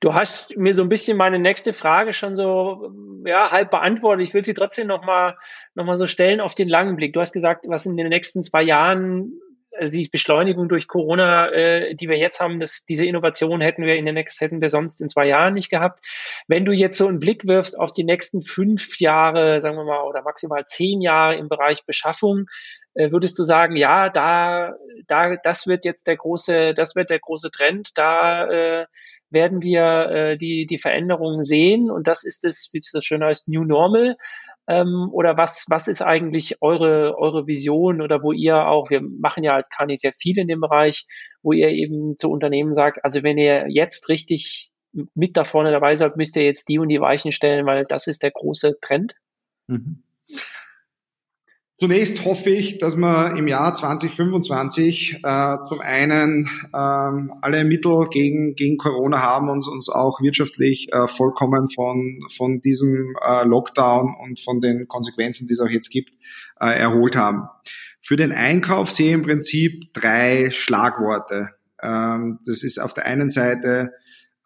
Du 0.00 0.14
hast 0.14 0.56
mir 0.56 0.74
so 0.74 0.82
ein 0.82 0.88
bisschen 0.88 1.16
meine 1.16 1.38
nächste 1.38 1.72
Frage 1.72 2.12
schon 2.12 2.34
so 2.34 2.90
ja, 3.24 3.52
halb 3.52 3.70
beantwortet. 3.70 4.26
Ich 4.26 4.34
will 4.34 4.44
sie 4.44 4.52
trotzdem 4.52 4.88
nochmal 4.88 5.36
noch 5.76 5.84
mal 5.84 5.96
so 5.96 6.08
stellen 6.08 6.40
auf 6.40 6.56
den 6.56 6.68
langen 6.68 6.96
Blick. 6.96 7.12
Du 7.12 7.20
hast 7.20 7.32
gesagt, 7.32 7.66
was 7.68 7.86
in 7.86 7.96
den 7.96 8.08
nächsten 8.08 8.42
zwei 8.42 8.64
Jahren, 8.64 9.40
also 9.78 9.92
die 9.92 10.08
Beschleunigung 10.10 10.68
durch 10.68 10.88
Corona, 10.88 11.50
äh, 11.50 11.94
die 11.94 12.08
wir 12.08 12.16
jetzt 12.18 12.40
haben, 12.40 12.60
das, 12.60 12.84
diese 12.84 13.06
Innovation 13.06 13.60
hätten 13.60 13.84
wir 13.84 13.96
in 13.96 14.06
den 14.06 14.14
nächsten, 14.14 14.44
hätten 14.44 14.60
wir 14.60 14.68
sonst 14.68 15.00
in 15.00 15.08
zwei 15.08 15.26
Jahren 15.26 15.54
nicht 15.54 15.70
gehabt. 15.70 16.04
Wenn 16.46 16.64
du 16.64 16.72
jetzt 16.72 16.98
so 16.98 17.06
einen 17.06 17.20
Blick 17.20 17.46
wirfst 17.46 17.78
auf 17.78 17.92
die 17.92 18.04
nächsten 18.04 18.42
fünf 18.42 19.00
Jahre, 19.00 19.60
sagen 19.60 19.76
wir 19.76 19.84
mal, 19.84 20.02
oder 20.02 20.22
maximal 20.22 20.64
zehn 20.64 21.00
Jahre 21.00 21.36
im 21.36 21.48
Bereich 21.48 21.84
Beschaffung, 21.86 22.46
äh, 22.94 23.10
würdest 23.10 23.38
du 23.38 23.44
sagen, 23.44 23.76
ja, 23.76 24.08
da, 24.08 24.74
da, 25.06 25.36
das 25.36 25.66
wird 25.66 25.84
jetzt 25.84 26.06
der 26.06 26.16
große, 26.16 26.74
das 26.74 26.96
wird 26.96 27.10
der 27.10 27.20
große 27.20 27.50
Trend, 27.50 27.90
da 27.96 28.48
äh, 28.48 28.86
werden 29.30 29.62
wir 29.62 29.82
äh, 30.10 30.36
die, 30.36 30.66
die 30.66 30.78
Veränderungen 30.78 31.42
sehen 31.42 31.90
und 31.90 32.08
das 32.08 32.24
ist 32.24 32.44
das, 32.44 32.70
wie 32.72 32.78
es 32.78 32.90
das 32.92 33.04
schön 33.04 33.24
heißt, 33.24 33.48
New 33.48 33.64
Normal. 33.64 34.16
Ähm, 34.68 35.08
oder 35.12 35.36
was, 35.36 35.66
was 35.68 35.88
ist 35.88 36.02
eigentlich 36.02 36.60
eure, 36.60 37.16
eure 37.18 37.46
Vision 37.46 38.00
oder 38.00 38.22
wo 38.22 38.32
ihr 38.32 38.66
auch, 38.66 38.90
wir 38.90 39.00
machen 39.00 39.44
ja 39.44 39.54
als 39.54 39.70
Kani 39.70 39.96
sehr 39.96 40.12
viel 40.12 40.38
in 40.38 40.48
dem 40.48 40.60
Bereich, 40.60 41.06
wo 41.42 41.52
ihr 41.52 41.68
eben 41.68 42.16
zu 42.18 42.30
Unternehmen 42.30 42.74
sagt, 42.74 43.04
also 43.04 43.22
wenn 43.22 43.38
ihr 43.38 43.66
jetzt 43.68 44.08
richtig 44.08 44.72
mit 45.14 45.36
da 45.36 45.44
vorne 45.44 45.70
dabei 45.70 45.94
seid, 45.96 46.16
müsst 46.16 46.36
ihr 46.36 46.44
jetzt 46.44 46.68
die 46.68 46.78
und 46.78 46.88
die 46.88 47.00
Weichen 47.00 47.30
stellen, 47.30 47.66
weil 47.66 47.84
das 47.84 48.06
ist 48.06 48.22
der 48.22 48.30
große 48.30 48.78
Trend? 48.80 49.14
Mhm. 49.68 50.02
Zunächst 51.78 52.24
hoffe 52.24 52.48
ich, 52.48 52.78
dass 52.78 52.96
wir 52.96 53.36
im 53.36 53.48
Jahr 53.48 53.74
2025 53.74 55.20
äh, 55.22 55.56
zum 55.68 55.80
einen 55.80 56.48
ähm, 56.74 57.32
alle 57.42 57.64
Mittel 57.64 58.06
gegen, 58.10 58.54
gegen 58.54 58.78
Corona 58.78 59.20
haben 59.20 59.50
und 59.50 59.68
uns 59.68 59.90
auch 59.90 60.22
wirtschaftlich 60.22 60.90
äh, 60.92 61.06
vollkommen 61.06 61.68
von, 61.68 62.20
von 62.34 62.62
diesem 62.62 63.14
äh, 63.22 63.44
Lockdown 63.44 64.14
und 64.22 64.40
von 64.40 64.62
den 64.62 64.88
Konsequenzen, 64.88 65.46
die 65.46 65.52
es 65.52 65.60
auch 65.60 65.68
jetzt 65.68 65.90
gibt, 65.90 66.14
äh, 66.60 66.78
erholt 66.78 67.14
haben. 67.14 67.42
Für 68.00 68.16
den 68.16 68.32
Einkauf 68.32 68.90
sehe 68.90 69.08
ich 69.08 69.12
im 69.12 69.22
Prinzip 69.22 69.92
drei 69.92 70.50
Schlagworte. 70.52 71.50
Ähm, 71.82 72.38
das 72.46 72.62
ist 72.62 72.78
auf 72.78 72.94
der 72.94 73.04
einen 73.04 73.28
Seite 73.28 73.92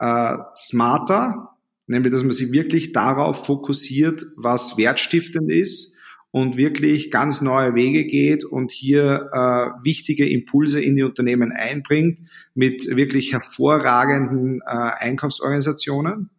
äh, 0.00 0.34
smarter, 0.56 1.50
nämlich 1.86 2.12
dass 2.12 2.24
man 2.24 2.32
sich 2.32 2.50
wirklich 2.50 2.92
darauf 2.92 3.46
fokussiert, 3.46 4.26
was 4.34 4.76
wertstiftend 4.76 5.52
ist 5.52 5.99
und 6.32 6.56
wirklich 6.56 7.10
ganz 7.10 7.40
neue 7.40 7.74
Wege 7.74 8.04
geht 8.04 8.44
und 8.44 8.70
hier 8.70 9.30
äh, 9.32 9.84
wichtige 9.84 10.28
Impulse 10.28 10.80
in 10.80 10.96
die 10.96 11.02
Unternehmen 11.02 11.52
einbringt 11.52 12.20
mit 12.54 12.86
wirklich 12.96 13.32
hervorragenden 13.32 14.60
äh, 14.64 14.70
Einkaufsorganisationen. 14.70 16.30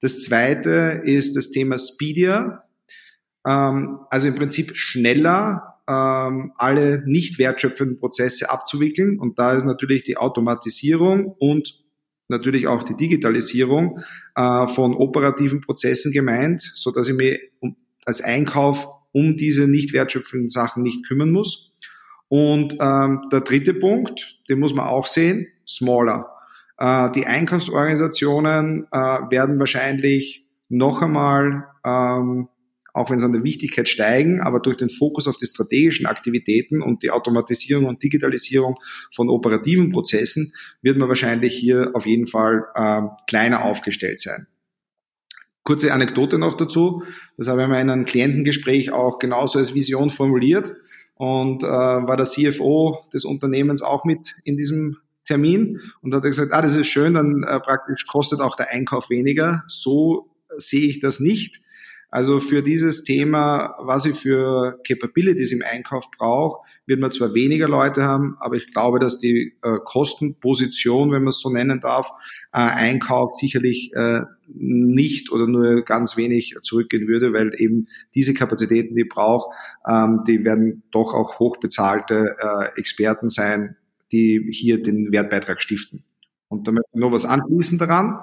Das 0.00 0.20
zweite 0.20 1.02
ist 1.04 1.36
das 1.36 1.50
Thema 1.50 1.78
Speedia, 1.78 2.64
ähm, 3.46 4.00
also 4.10 4.28
im 4.28 4.34
Prinzip 4.34 4.72
schneller 4.74 5.76
ähm, 5.88 6.52
alle 6.56 7.02
nicht 7.06 7.38
wertschöpfenden 7.38 7.98
Prozesse 7.98 8.50
abzuwickeln. 8.50 9.18
Und 9.18 9.38
da 9.38 9.52
ist 9.52 9.64
natürlich 9.64 10.02
die 10.02 10.16
Automatisierung 10.16 11.26
und 11.38 11.84
natürlich 12.28 12.66
auch 12.66 12.82
die 12.82 12.96
Digitalisierung 12.96 14.00
äh, 14.34 14.66
von 14.66 14.94
operativen 14.94 15.60
Prozessen 15.60 16.10
gemeint, 16.10 16.72
so 16.74 16.90
dass 16.90 17.08
ich 17.08 17.14
mir 17.14 17.38
als 18.04 18.20
Einkauf 18.20 18.88
um 19.16 19.34
diese 19.34 19.66
nicht 19.66 19.94
wertschöpfenden 19.94 20.50
Sachen 20.50 20.82
nicht 20.82 21.06
kümmern 21.06 21.30
muss. 21.30 21.72
Und 22.28 22.76
ähm, 22.80 23.22
der 23.32 23.40
dritte 23.40 23.72
Punkt, 23.72 24.38
den 24.50 24.58
muss 24.58 24.74
man 24.74 24.88
auch 24.88 25.06
sehen, 25.06 25.46
smaller. 25.66 26.28
Äh, 26.76 27.10
die 27.12 27.24
Einkaufsorganisationen 27.24 28.86
äh, 28.92 28.98
werden 28.98 29.58
wahrscheinlich 29.58 30.46
noch 30.68 31.00
einmal, 31.00 31.64
ähm, 31.82 32.48
auch 32.92 33.08
wenn 33.08 33.18
sie 33.18 33.24
an 33.24 33.32
der 33.32 33.42
Wichtigkeit 33.42 33.88
steigen, 33.88 34.42
aber 34.42 34.60
durch 34.60 34.76
den 34.76 34.90
Fokus 34.90 35.26
auf 35.28 35.38
die 35.38 35.46
strategischen 35.46 36.04
Aktivitäten 36.04 36.82
und 36.82 37.02
die 37.02 37.10
Automatisierung 37.10 37.86
und 37.86 38.02
Digitalisierung 38.02 38.74
von 39.14 39.30
operativen 39.30 39.92
Prozessen, 39.92 40.52
wird 40.82 40.98
man 40.98 41.08
wahrscheinlich 41.08 41.54
hier 41.54 41.92
auf 41.94 42.04
jeden 42.04 42.26
Fall 42.26 42.64
äh, 42.74 43.00
kleiner 43.26 43.64
aufgestellt 43.64 44.20
sein. 44.20 44.46
Kurze 45.66 45.92
Anekdote 45.92 46.38
noch 46.38 46.54
dazu. 46.54 47.02
Das 47.36 47.48
habe 47.48 47.60
ich 47.60 47.66
in 47.66 47.74
einem 47.74 48.04
Klientengespräch 48.04 48.92
auch 48.92 49.18
genauso 49.18 49.58
als 49.58 49.74
Vision 49.74 50.10
formuliert 50.10 50.72
und 51.16 51.64
äh, 51.64 51.66
war 51.66 52.16
der 52.16 52.24
CFO 52.24 53.04
des 53.12 53.24
Unternehmens 53.24 53.82
auch 53.82 54.04
mit 54.04 54.34
in 54.44 54.56
diesem 54.56 54.98
Termin 55.24 55.80
und 56.02 56.14
hat 56.14 56.22
gesagt, 56.22 56.52
ah, 56.52 56.62
das 56.62 56.76
ist 56.76 56.86
schön, 56.86 57.14
dann 57.14 57.42
äh, 57.42 57.58
praktisch 57.58 58.06
kostet 58.06 58.40
auch 58.40 58.54
der 58.54 58.70
Einkauf 58.70 59.10
weniger. 59.10 59.64
So 59.66 60.30
sehe 60.54 60.88
ich 60.88 61.00
das 61.00 61.20
nicht. 61.20 61.60
Also 62.10 62.40
für 62.40 62.62
dieses 62.62 63.04
Thema, 63.04 63.74
was 63.78 64.04
ich 64.04 64.16
für 64.16 64.80
Capabilities 64.86 65.52
im 65.52 65.62
Einkauf 65.62 66.10
brauche, 66.10 66.66
wird 66.86 67.00
man 67.00 67.10
zwar 67.10 67.34
weniger 67.34 67.68
Leute 67.68 68.04
haben, 68.04 68.36
aber 68.38 68.56
ich 68.56 68.66
glaube, 68.68 68.98
dass 68.98 69.18
die 69.18 69.56
äh, 69.62 69.78
Kostenposition, 69.84 71.10
wenn 71.10 71.22
man 71.22 71.30
es 71.30 71.40
so 71.40 71.50
nennen 71.50 71.80
darf, 71.80 72.08
äh, 72.52 72.58
Einkauf 72.58 73.34
sicherlich 73.34 73.92
äh, 73.94 74.20
nicht 74.54 75.32
oder 75.32 75.46
nur 75.46 75.82
ganz 75.82 76.16
wenig 76.16 76.56
zurückgehen 76.62 77.08
würde, 77.08 77.32
weil 77.32 77.52
eben 77.60 77.88
diese 78.14 78.34
Kapazitäten, 78.34 78.94
die 78.94 79.02
ich 79.02 79.08
brauche, 79.08 79.54
ähm, 79.88 80.22
die 80.26 80.44
werden 80.44 80.84
doch 80.92 81.12
auch 81.12 81.38
hochbezahlte 81.38 82.36
äh, 82.38 82.78
Experten 82.78 83.28
sein, 83.28 83.76
die 84.12 84.48
hier 84.52 84.82
den 84.82 85.10
Wertbeitrag 85.12 85.60
stiften. 85.60 86.04
Und 86.48 86.68
damit 86.68 86.84
noch 86.92 87.10
was 87.10 87.24
anschließen 87.24 87.78
daran. 87.78 88.20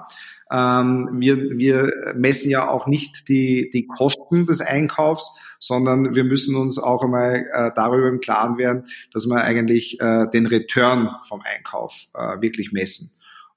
Ähm, 0.50 1.08
wir, 1.18 1.36
wir 1.58 1.92
messen 2.14 2.50
ja 2.50 2.68
auch 2.68 2.86
nicht 2.86 3.28
die, 3.28 3.70
die 3.72 3.86
Kosten 3.86 4.46
des 4.46 4.60
Einkaufs, 4.60 5.38
sondern 5.58 6.14
wir 6.14 6.24
müssen 6.24 6.56
uns 6.56 6.78
auch 6.78 7.02
einmal 7.02 7.46
äh, 7.52 7.70
darüber 7.74 8.08
im 8.08 8.20
Klaren 8.20 8.58
werden, 8.58 8.86
dass 9.12 9.26
wir 9.26 9.42
eigentlich 9.42 10.00
äh, 10.00 10.28
den 10.28 10.46
Return 10.46 11.10
vom 11.26 11.40
Einkauf 11.42 12.08
äh, 12.14 12.40
wirklich 12.40 12.72
messen. 12.72 13.10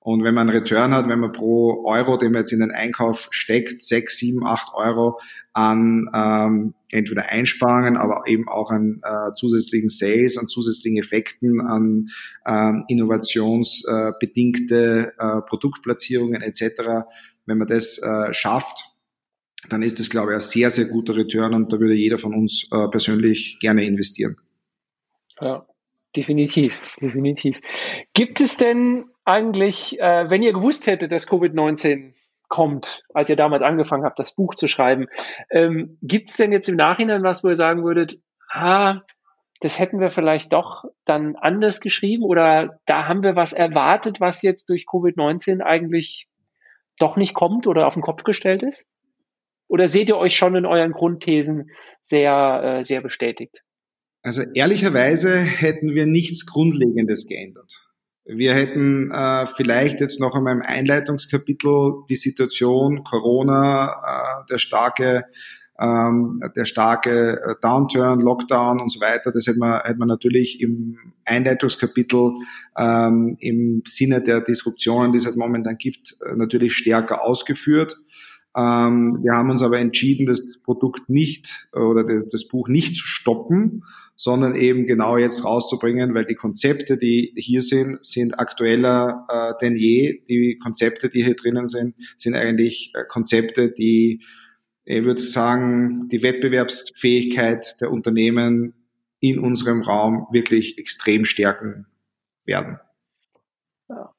Und 0.08 0.24
wenn 0.24 0.34
man 0.34 0.48
einen 0.48 0.58
Return 0.58 0.94
hat, 0.94 1.10
wenn 1.10 1.20
man 1.20 1.34
pro 1.34 1.86
Euro, 1.86 2.16
den 2.16 2.32
man 2.32 2.40
jetzt 2.40 2.54
in 2.54 2.62
den 2.62 2.72
Einkauf 2.72 3.28
steckt, 3.32 3.84
sechs, 3.84 4.18
sieben, 4.18 4.46
acht 4.46 4.74
Euro 4.74 5.20
an 5.52 6.10
ähm, 6.14 6.76
entweder 6.90 7.28
Einsparungen, 7.28 7.98
aber 7.98 8.24
eben 8.26 8.48
auch 8.48 8.72
an 8.72 9.02
äh, 9.04 9.34
zusätzlichen 9.34 9.90
Sales, 9.90 10.38
an 10.38 10.48
zusätzlichen 10.48 10.98
Effekten, 10.98 11.60
an 11.60 12.08
ähm, 12.46 12.86
innovationsbedingte 12.88 15.12
äh, 15.20 15.42
Produktplatzierungen 15.42 16.42
etc. 16.42 17.04
Wenn 17.46 17.58
man 17.58 17.68
das 17.68 18.02
äh, 18.02 18.34
schafft, 18.34 18.86
dann 19.68 19.84
ist 19.84 20.00
das, 20.00 20.10
glaube 20.10 20.32
ich, 20.32 20.36
ein 20.36 20.40
sehr, 20.40 20.70
sehr 20.70 20.86
guter 20.86 21.18
Return 21.18 21.54
und 21.54 21.74
da 21.74 21.82
würde 21.82 21.96
jeder 21.96 22.18
von 22.18 22.34
uns 22.34 22.70
äh, 22.72 22.88
persönlich 22.88 23.58
gerne 23.60 23.84
investieren. 23.84 24.38
Ja, 25.42 25.68
definitiv, 26.18 26.96
definitiv. 27.00 27.62
Gibt 28.14 28.42
es 28.42 28.58
denn 28.58 29.06
eigentlich, 29.24 30.00
äh, 30.00 30.30
wenn 30.30 30.42
ihr 30.42 30.54
gewusst 30.54 30.88
hättet, 30.88 31.12
dass 31.12 31.28
Covid-19 31.28 32.14
kommt, 32.50 33.04
als 33.14 33.30
ihr 33.30 33.36
damals 33.36 33.62
angefangen 33.62 34.04
habt, 34.04 34.20
das 34.20 34.34
Buch 34.34 34.56
zu 34.56 34.68
schreiben, 34.68 35.08
ähm, 35.52 35.98
gibt 36.02 36.30
es 36.30 36.38
denn 36.38 36.52
jetzt 36.52 36.70
im 36.70 36.76
Nachhinein 36.76 37.24
was, 37.24 37.44
wo 37.44 37.50
ihr 37.50 37.56
sagen 37.56 37.84
würdet, 37.84 38.20
ah, 38.50 39.02
das 39.60 39.80
hätten 39.80 40.00
wir 40.00 40.12
vielleicht 40.12 40.54
doch 40.54 40.86
dann 41.06 41.36
anders 41.36 41.82
geschrieben 41.82 42.24
oder 42.24 42.80
da 42.86 43.08
haben 43.08 43.24
wir 43.24 43.36
was 43.36 43.54
erwartet, 43.54 44.20
was 44.20 44.42
jetzt 44.42 44.70
durch 44.70 44.86
Covid-19 44.86 45.62
eigentlich 45.62 46.28
doch 47.00 47.16
nicht 47.16 47.34
kommt 47.34 47.68
oder 47.68 47.88
auf 47.88 47.94
den 47.94 48.04
Kopf 48.04 48.24
gestellt 48.24 48.64
ist? 48.64 48.88
Oder 49.68 49.88
seht 49.88 50.10
ihr 50.10 50.18
euch 50.18 50.36
schon 50.36 50.56
in 50.56 50.66
euren 50.66 50.94
Grundthesen 50.94 51.70
sehr, 52.02 52.62
äh, 52.64 52.84
sehr 52.84 53.02
bestätigt? 53.02 53.64
Also 54.28 54.42
ehrlicherweise 54.42 55.38
hätten 55.38 55.96
wir 55.96 56.06
nichts 56.06 56.46
Grundlegendes 56.46 57.28
geändert. 57.28 57.88
Wir 58.26 58.54
hätten 58.54 59.10
äh, 59.10 59.48
vielleicht 59.48 60.02
jetzt 60.02 60.20
noch 60.20 60.36
einmal 60.36 60.54
im 60.54 60.62
Einleitungskapitel 60.62 62.04
die 62.10 62.18
Situation 62.18 63.06
Corona, 63.06 63.88
äh, 63.88 64.46
der 64.50 64.58
starke 64.58 65.24
ähm, 65.80 66.42
der 66.58 66.66
starke 66.66 67.40
äh, 67.42 67.56
Downturn, 67.62 68.20
Lockdown 68.20 68.82
und 68.82 68.92
so 68.92 69.00
weiter, 69.00 69.32
das 69.32 69.48
hätte 69.48 69.60
man, 69.60 69.80
hätte 69.82 70.00
man 70.00 70.10
natürlich 70.10 70.60
im 70.60 70.98
Einleitungskapitel 71.24 72.32
ähm, 72.78 73.38
im 73.40 73.84
Sinne 73.86 74.22
der 74.22 74.42
Disruptionen, 74.42 75.14
die 75.14 75.20
es 75.20 75.26
halt 75.26 75.38
momentan 75.38 75.78
gibt, 75.78 76.18
äh, 76.26 76.36
natürlich 76.36 76.74
stärker 76.74 77.24
ausgeführt. 77.24 77.98
Ähm, 78.58 79.20
wir 79.22 79.34
haben 79.34 79.52
uns 79.52 79.62
aber 79.62 79.78
entschieden, 79.78 80.26
das 80.26 80.58
Produkt 80.64 81.10
nicht 81.10 81.70
oder 81.74 82.04
das, 82.04 82.28
das 82.28 82.48
Buch 82.48 82.68
nicht 82.68 82.96
zu 82.96 83.06
stoppen, 83.06 83.84
sondern 84.16 84.56
eben 84.56 84.88
genau 84.88 85.16
jetzt 85.16 85.46
rauszubringen, 85.46 86.16
weil 86.16 86.26
die 86.26 86.34
Konzepte, 86.34 86.98
die 86.98 87.34
hier 87.36 87.62
sind, 87.62 88.04
sind 88.04 88.40
aktueller 88.40 89.28
äh, 89.30 89.54
denn 89.62 89.76
je. 89.76 90.24
Die 90.28 90.58
Konzepte, 90.58 91.10
die 91.10 91.24
hier 91.24 91.36
drinnen 91.36 91.68
sind, 91.68 91.96
sind 92.16 92.34
eigentlich 92.34 92.94
äh, 92.96 93.04
Konzepte, 93.08 93.72
die, 93.72 94.24
ich 94.86 95.04
würde 95.04 95.22
sagen, 95.22 96.08
die 96.08 96.24
Wettbewerbsfähigkeit 96.24 97.80
der 97.80 97.92
Unternehmen 97.92 98.74
in 99.20 99.38
unserem 99.38 99.84
Raum 99.84 100.26
wirklich 100.32 100.80
extrem 100.80 101.26
stärken 101.26 101.86
werden. 102.44 102.80
Ja. 103.88 104.16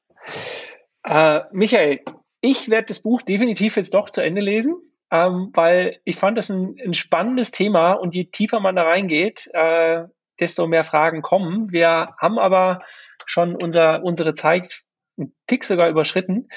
Äh, 1.03 1.41
Michael, 1.51 1.99
ich 2.41 2.69
werde 2.69 2.87
das 2.87 3.01
Buch 3.01 3.21
definitiv 3.21 3.77
jetzt 3.77 3.93
doch 3.93 4.09
zu 4.09 4.21
Ende 4.21 4.41
lesen, 4.41 4.75
ähm, 5.11 5.51
weil 5.53 5.99
ich 6.05 6.15
fand 6.15 6.37
das 6.37 6.49
ein, 6.49 6.75
ein, 6.83 6.93
spannendes 6.93 7.51
Thema 7.51 7.93
und 7.93 8.15
je 8.15 8.25
tiefer 8.25 8.59
man 8.59 8.75
da 8.75 8.83
reingeht, 8.83 9.49
äh, 9.53 10.03
desto 10.39 10.67
mehr 10.67 10.83
Fragen 10.83 11.21
kommen. 11.21 11.71
Wir 11.71 12.15
haben 12.17 12.39
aber 12.39 12.81
schon 13.25 13.55
unser, 13.61 14.03
unsere 14.03 14.33
Zeit 14.33 14.81
einen 15.17 15.35
Tick 15.47 15.65
sogar 15.65 15.89
überschritten. 15.89 16.47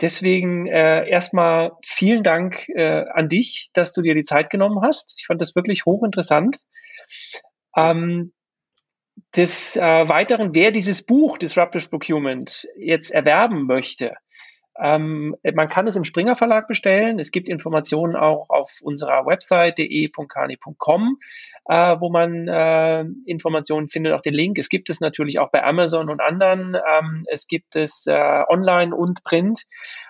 Deswegen 0.00 0.66
äh, 0.66 1.08
erstmal 1.08 1.72
vielen 1.84 2.22
Dank 2.22 2.68
äh, 2.70 3.04
an 3.12 3.28
dich, 3.28 3.70
dass 3.72 3.92
du 3.94 4.02
dir 4.02 4.14
die 4.14 4.24
Zeit 4.24 4.50
genommen 4.50 4.82
hast. 4.82 5.14
Ich 5.18 5.26
fand 5.26 5.40
das 5.40 5.54
wirklich 5.54 5.86
hochinteressant. 5.86 6.58
Ähm, 7.76 8.32
des 9.36 9.76
äh, 9.76 10.08
Weiteren, 10.08 10.54
wer 10.54 10.72
dieses 10.72 11.04
Buch 11.04 11.38
Disruptive 11.38 11.88
Procurement 11.88 12.68
jetzt 12.76 13.10
erwerben 13.10 13.66
möchte, 13.66 14.14
ähm, 14.80 15.36
man 15.54 15.68
kann 15.68 15.86
es 15.86 15.96
im 15.96 16.04
Springer 16.04 16.34
Verlag 16.34 16.66
bestellen. 16.66 17.18
Es 17.18 17.30
gibt 17.30 17.48
Informationen 17.48 18.16
auch 18.16 18.48
auf 18.48 18.78
unserer 18.82 19.26
Website 19.26 19.78
de.kani.com, 19.78 21.18
äh, 21.66 21.96
wo 22.00 22.10
man 22.10 22.48
äh, 22.48 23.04
Informationen 23.26 23.88
findet, 23.88 24.14
auch 24.14 24.22
den 24.22 24.34
Link. 24.34 24.58
Es 24.58 24.68
gibt 24.68 24.88
es 24.88 25.00
natürlich 25.00 25.38
auch 25.38 25.50
bei 25.50 25.62
Amazon 25.62 26.08
und 26.08 26.20
anderen. 26.20 26.74
Ähm, 26.74 27.24
es 27.30 27.46
gibt 27.46 27.76
es 27.76 28.06
äh, 28.06 28.44
online 28.48 28.94
und 28.96 29.22
print. 29.24 29.64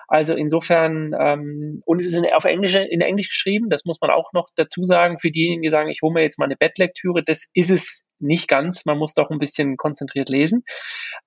Also 0.07 0.35
insofern, 0.35 1.13
ähm, 1.19 1.81
und 1.85 1.99
es 1.99 2.05
ist 2.05 2.15
in, 2.15 2.25
auf 2.33 2.45
Englisch, 2.45 2.75
in 2.75 3.01
Englisch 3.01 3.29
geschrieben, 3.29 3.69
das 3.69 3.83
muss 3.83 3.99
man 3.99 4.11
auch 4.11 4.31
noch 4.33 4.47
dazu 4.55 4.83
sagen, 4.83 5.17
für 5.17 5.31
diejenigen, 5.31 5.63
die 5.63 5.71
sagen, 5.71 5.89
ich 5.89 6.01
hole 6.01 6.13
mir 6.13 6.21
jetzt 6.21 6.37
mal 6.39 6.45
eine 6.45 6.55
Bettlektüre, 6.55 7.21
das 7.25 7.49
ist 7.53 7.71
es 7.71 8.07
nicht 8.19 8.47
ganz. 8.47 8.85
Man 8.85 8.97
muss 8.97 9.13
doch 9.13 9.29
ein 9.29 9.39
bisschen 9.39 9.75
konzentriert 9.75 10.29
lesen. 10.29 10.63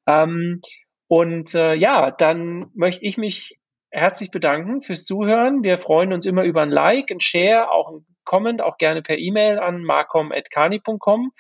Ähm, 0.07 0.61
und 1.09 1.55
äh, 1.55 1.75
ja, 1.75 2.11
dann 2.11 2.71
möchte 2.75 3.05
ich 3.05 3.17
mich 3.17 3.59
herzlich 3.91 4.31
bedanken 4.31 4.83
fürs 4.83 5.05
Zuhören. 5.05 5.63
Wir 5.63 5.79
freuen 5.79 6.13
uns 6.13 6.27
immer 6.27 6.45
über 6.45 6.63
ein 6.63 6.71
Like, 6.71 7.11
ein 7.11 7.21
Share, 7.21 7.71
auch 7.71 7.91
ein 7.91 8.07
Comment, 8.25 8.61
auch 8.61 8.77
gerne 8.77 9.03
per 9.03 9.19
E-Mail 9.19 9.59
an 9.59 9.83
marcom.kani.com. 9.83 11.33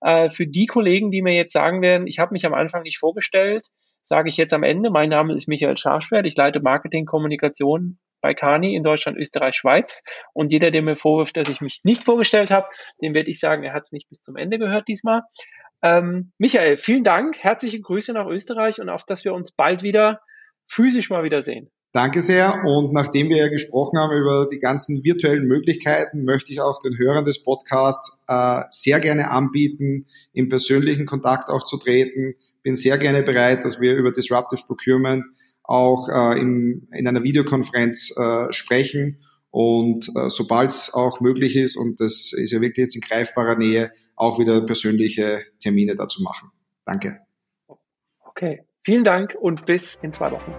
Äh, 0.00 0.30
für 0.30 0.46
die 0.46 0.66
Kollegen, 0.66 1.10
die 1.10 1.22
mir 1.22 1.34
jetzt 1.34 1.52
sagen 1.52 1.82
werden, 1.82 2.06
ich 2.06 2.18
habe 2.18 2.32
mich 2.32 2.46
am 2.46 2.54
Anfang 2.54 2.82
nicht 2.82 2.98
vorgestellt, 2.98 3.68
sage 4.02 4.30
ich 4.30 4.38
jetzt 4.38 4.54
am 4.54 4.62
Ende. 4.62 4.90
Mein 4.90 5.10
Name 5.10 5.34
ist 5.34 5.46
Michael 5.48 5.76
Scharschwert. 5.76 6.26
Ich 6.26 6.36
leite 6.36 6.60
Marketingkommunikation 6.60 7.98
bei 8.22 8.34
Kani 8.34 8.74
in 8.74 8.82
Deutschland, 8.82 9.18
Österreich, 9.18 9.54
Schweiz. 9.54 10.02
Und 10.32 10.52
jeder, 10.52 10.70
der 10.70 10.82
mir 10.82 10.96
vorwirft, 10.96 11.36
dass 11.36 11.48
ich 11.48 11.60
mich 11.60 11.80
nicht 11.84 12.04
vorgestellt 12.04 12.50
habe, 12.50 12.68
dem 13.02 13.14
werde 13.14 13.30
ich 13.30 13.38
sagen, 13.38 13.62
er 13.62 13.72
hat 13.72 13.84
es 13.84 13.92
nicht 13.92 14.08
bis 14.08 14.20
zum 14.20 14.36
Ende 14.36 14.58
gehört 14.58 14.88
diesmal. 14.88 15.22
Ähm, 15.82 16.32
Michael, 16.38 16.76
vielen 16.76 17.04
Dank, 17.04 17.38
herzliche 17.38 17.80
Grüße 17.80 18.12
nach 18.12 18.26
Österreich 18.26 18.80
und 18.80 18.88
auf, 18.88 19.04
dass 19.04 19.24
wir 19.24 19.32
uns 19.32 19.52
bald 19.52 19.82
wieder 19.82 20.20
physisch 20.66 21.10
mal 21.10 21.24
wiedersehen. 21.24 21.70
Danke 21.92 22.22
sehr. 22.22 22.62
Und 22.64 22.92
nachdem 22.92 23.30
wir 23.30 23.38
ja 23.38 23.48
gesprochen 23.48 23.98
haben 23.98 24.16
über 24.16 24.46
die 24.46 24.60
ganzen 24.60 25.02
virtuellen 25.02 25.46
Möglichkeiten, 25.46 26.24
möchte 26.24 26.52
ich 26.52 26.60
auch 26.60 26.78
den 26.78 26.96
Hörern 26.96 27.24
des 27.24 27.42
Podcasts 27.42 28.24
äh, 28.28 28.62
sehr 28.70 29.00
gerne 29.00 29.30
anbieten, 29.30 30.06
im 30.32 30.48
persönlichen 30.48 31.04
Kontakt 31.04 31.48
auch 31.48 31.64
zu 31.64 31.78
treten. 31.78 32.34
Bin 32.62 32.76
sehr 32.76 32.96
gerne 32.96 33.24
bereit, 33.24 33.64
dass 33.64 33.80
wir 33.80 33.96
über 33.96 34.12
Disruptive 34.12 34.62
Procurement 34.68 35.24
auch 35.64 36.08
äh, 36.08 36.40
im, 36.40 36.86
in 36.92 37.08
einer 37.08 37.24
Videokonferenz 37.24 38.16
äh, 38.16 38.52
sprechen 38.52 39.18
und 39.50 40.08
äh, 40.16 40.28
sobald 40.28 40.70
es 40.70 40.94
auch 40.94 41.20
möglich 41.20 41.56
ist, 41.56 41.76
und 41.76 42.00
das 42.00 42.32
ist 42.32 42.52
ja 42.52 42.60
wirklich 42.60 42.84
jetzt 42.84 42.94
in 42.94 43.00
greifbarer 43.00 43.56
Nähe, 43.56 43.92
auch 44.16 44.38
wieder 44.38 44.60
persönliche 44.64 45.44
Termine 45.58 45.96
dazu 45.96 46.22
machen. 46.22 46.50
Danke. 46.84 47.20
Okay, 48.24 48.64
vielen 48.84 49.04
Dank 49.04 49.34
und 49.40 49.66
bis 49.66 49.96
in 49.96 50.12
zwei 50.12 50.30
Wochen. 50.30 50.54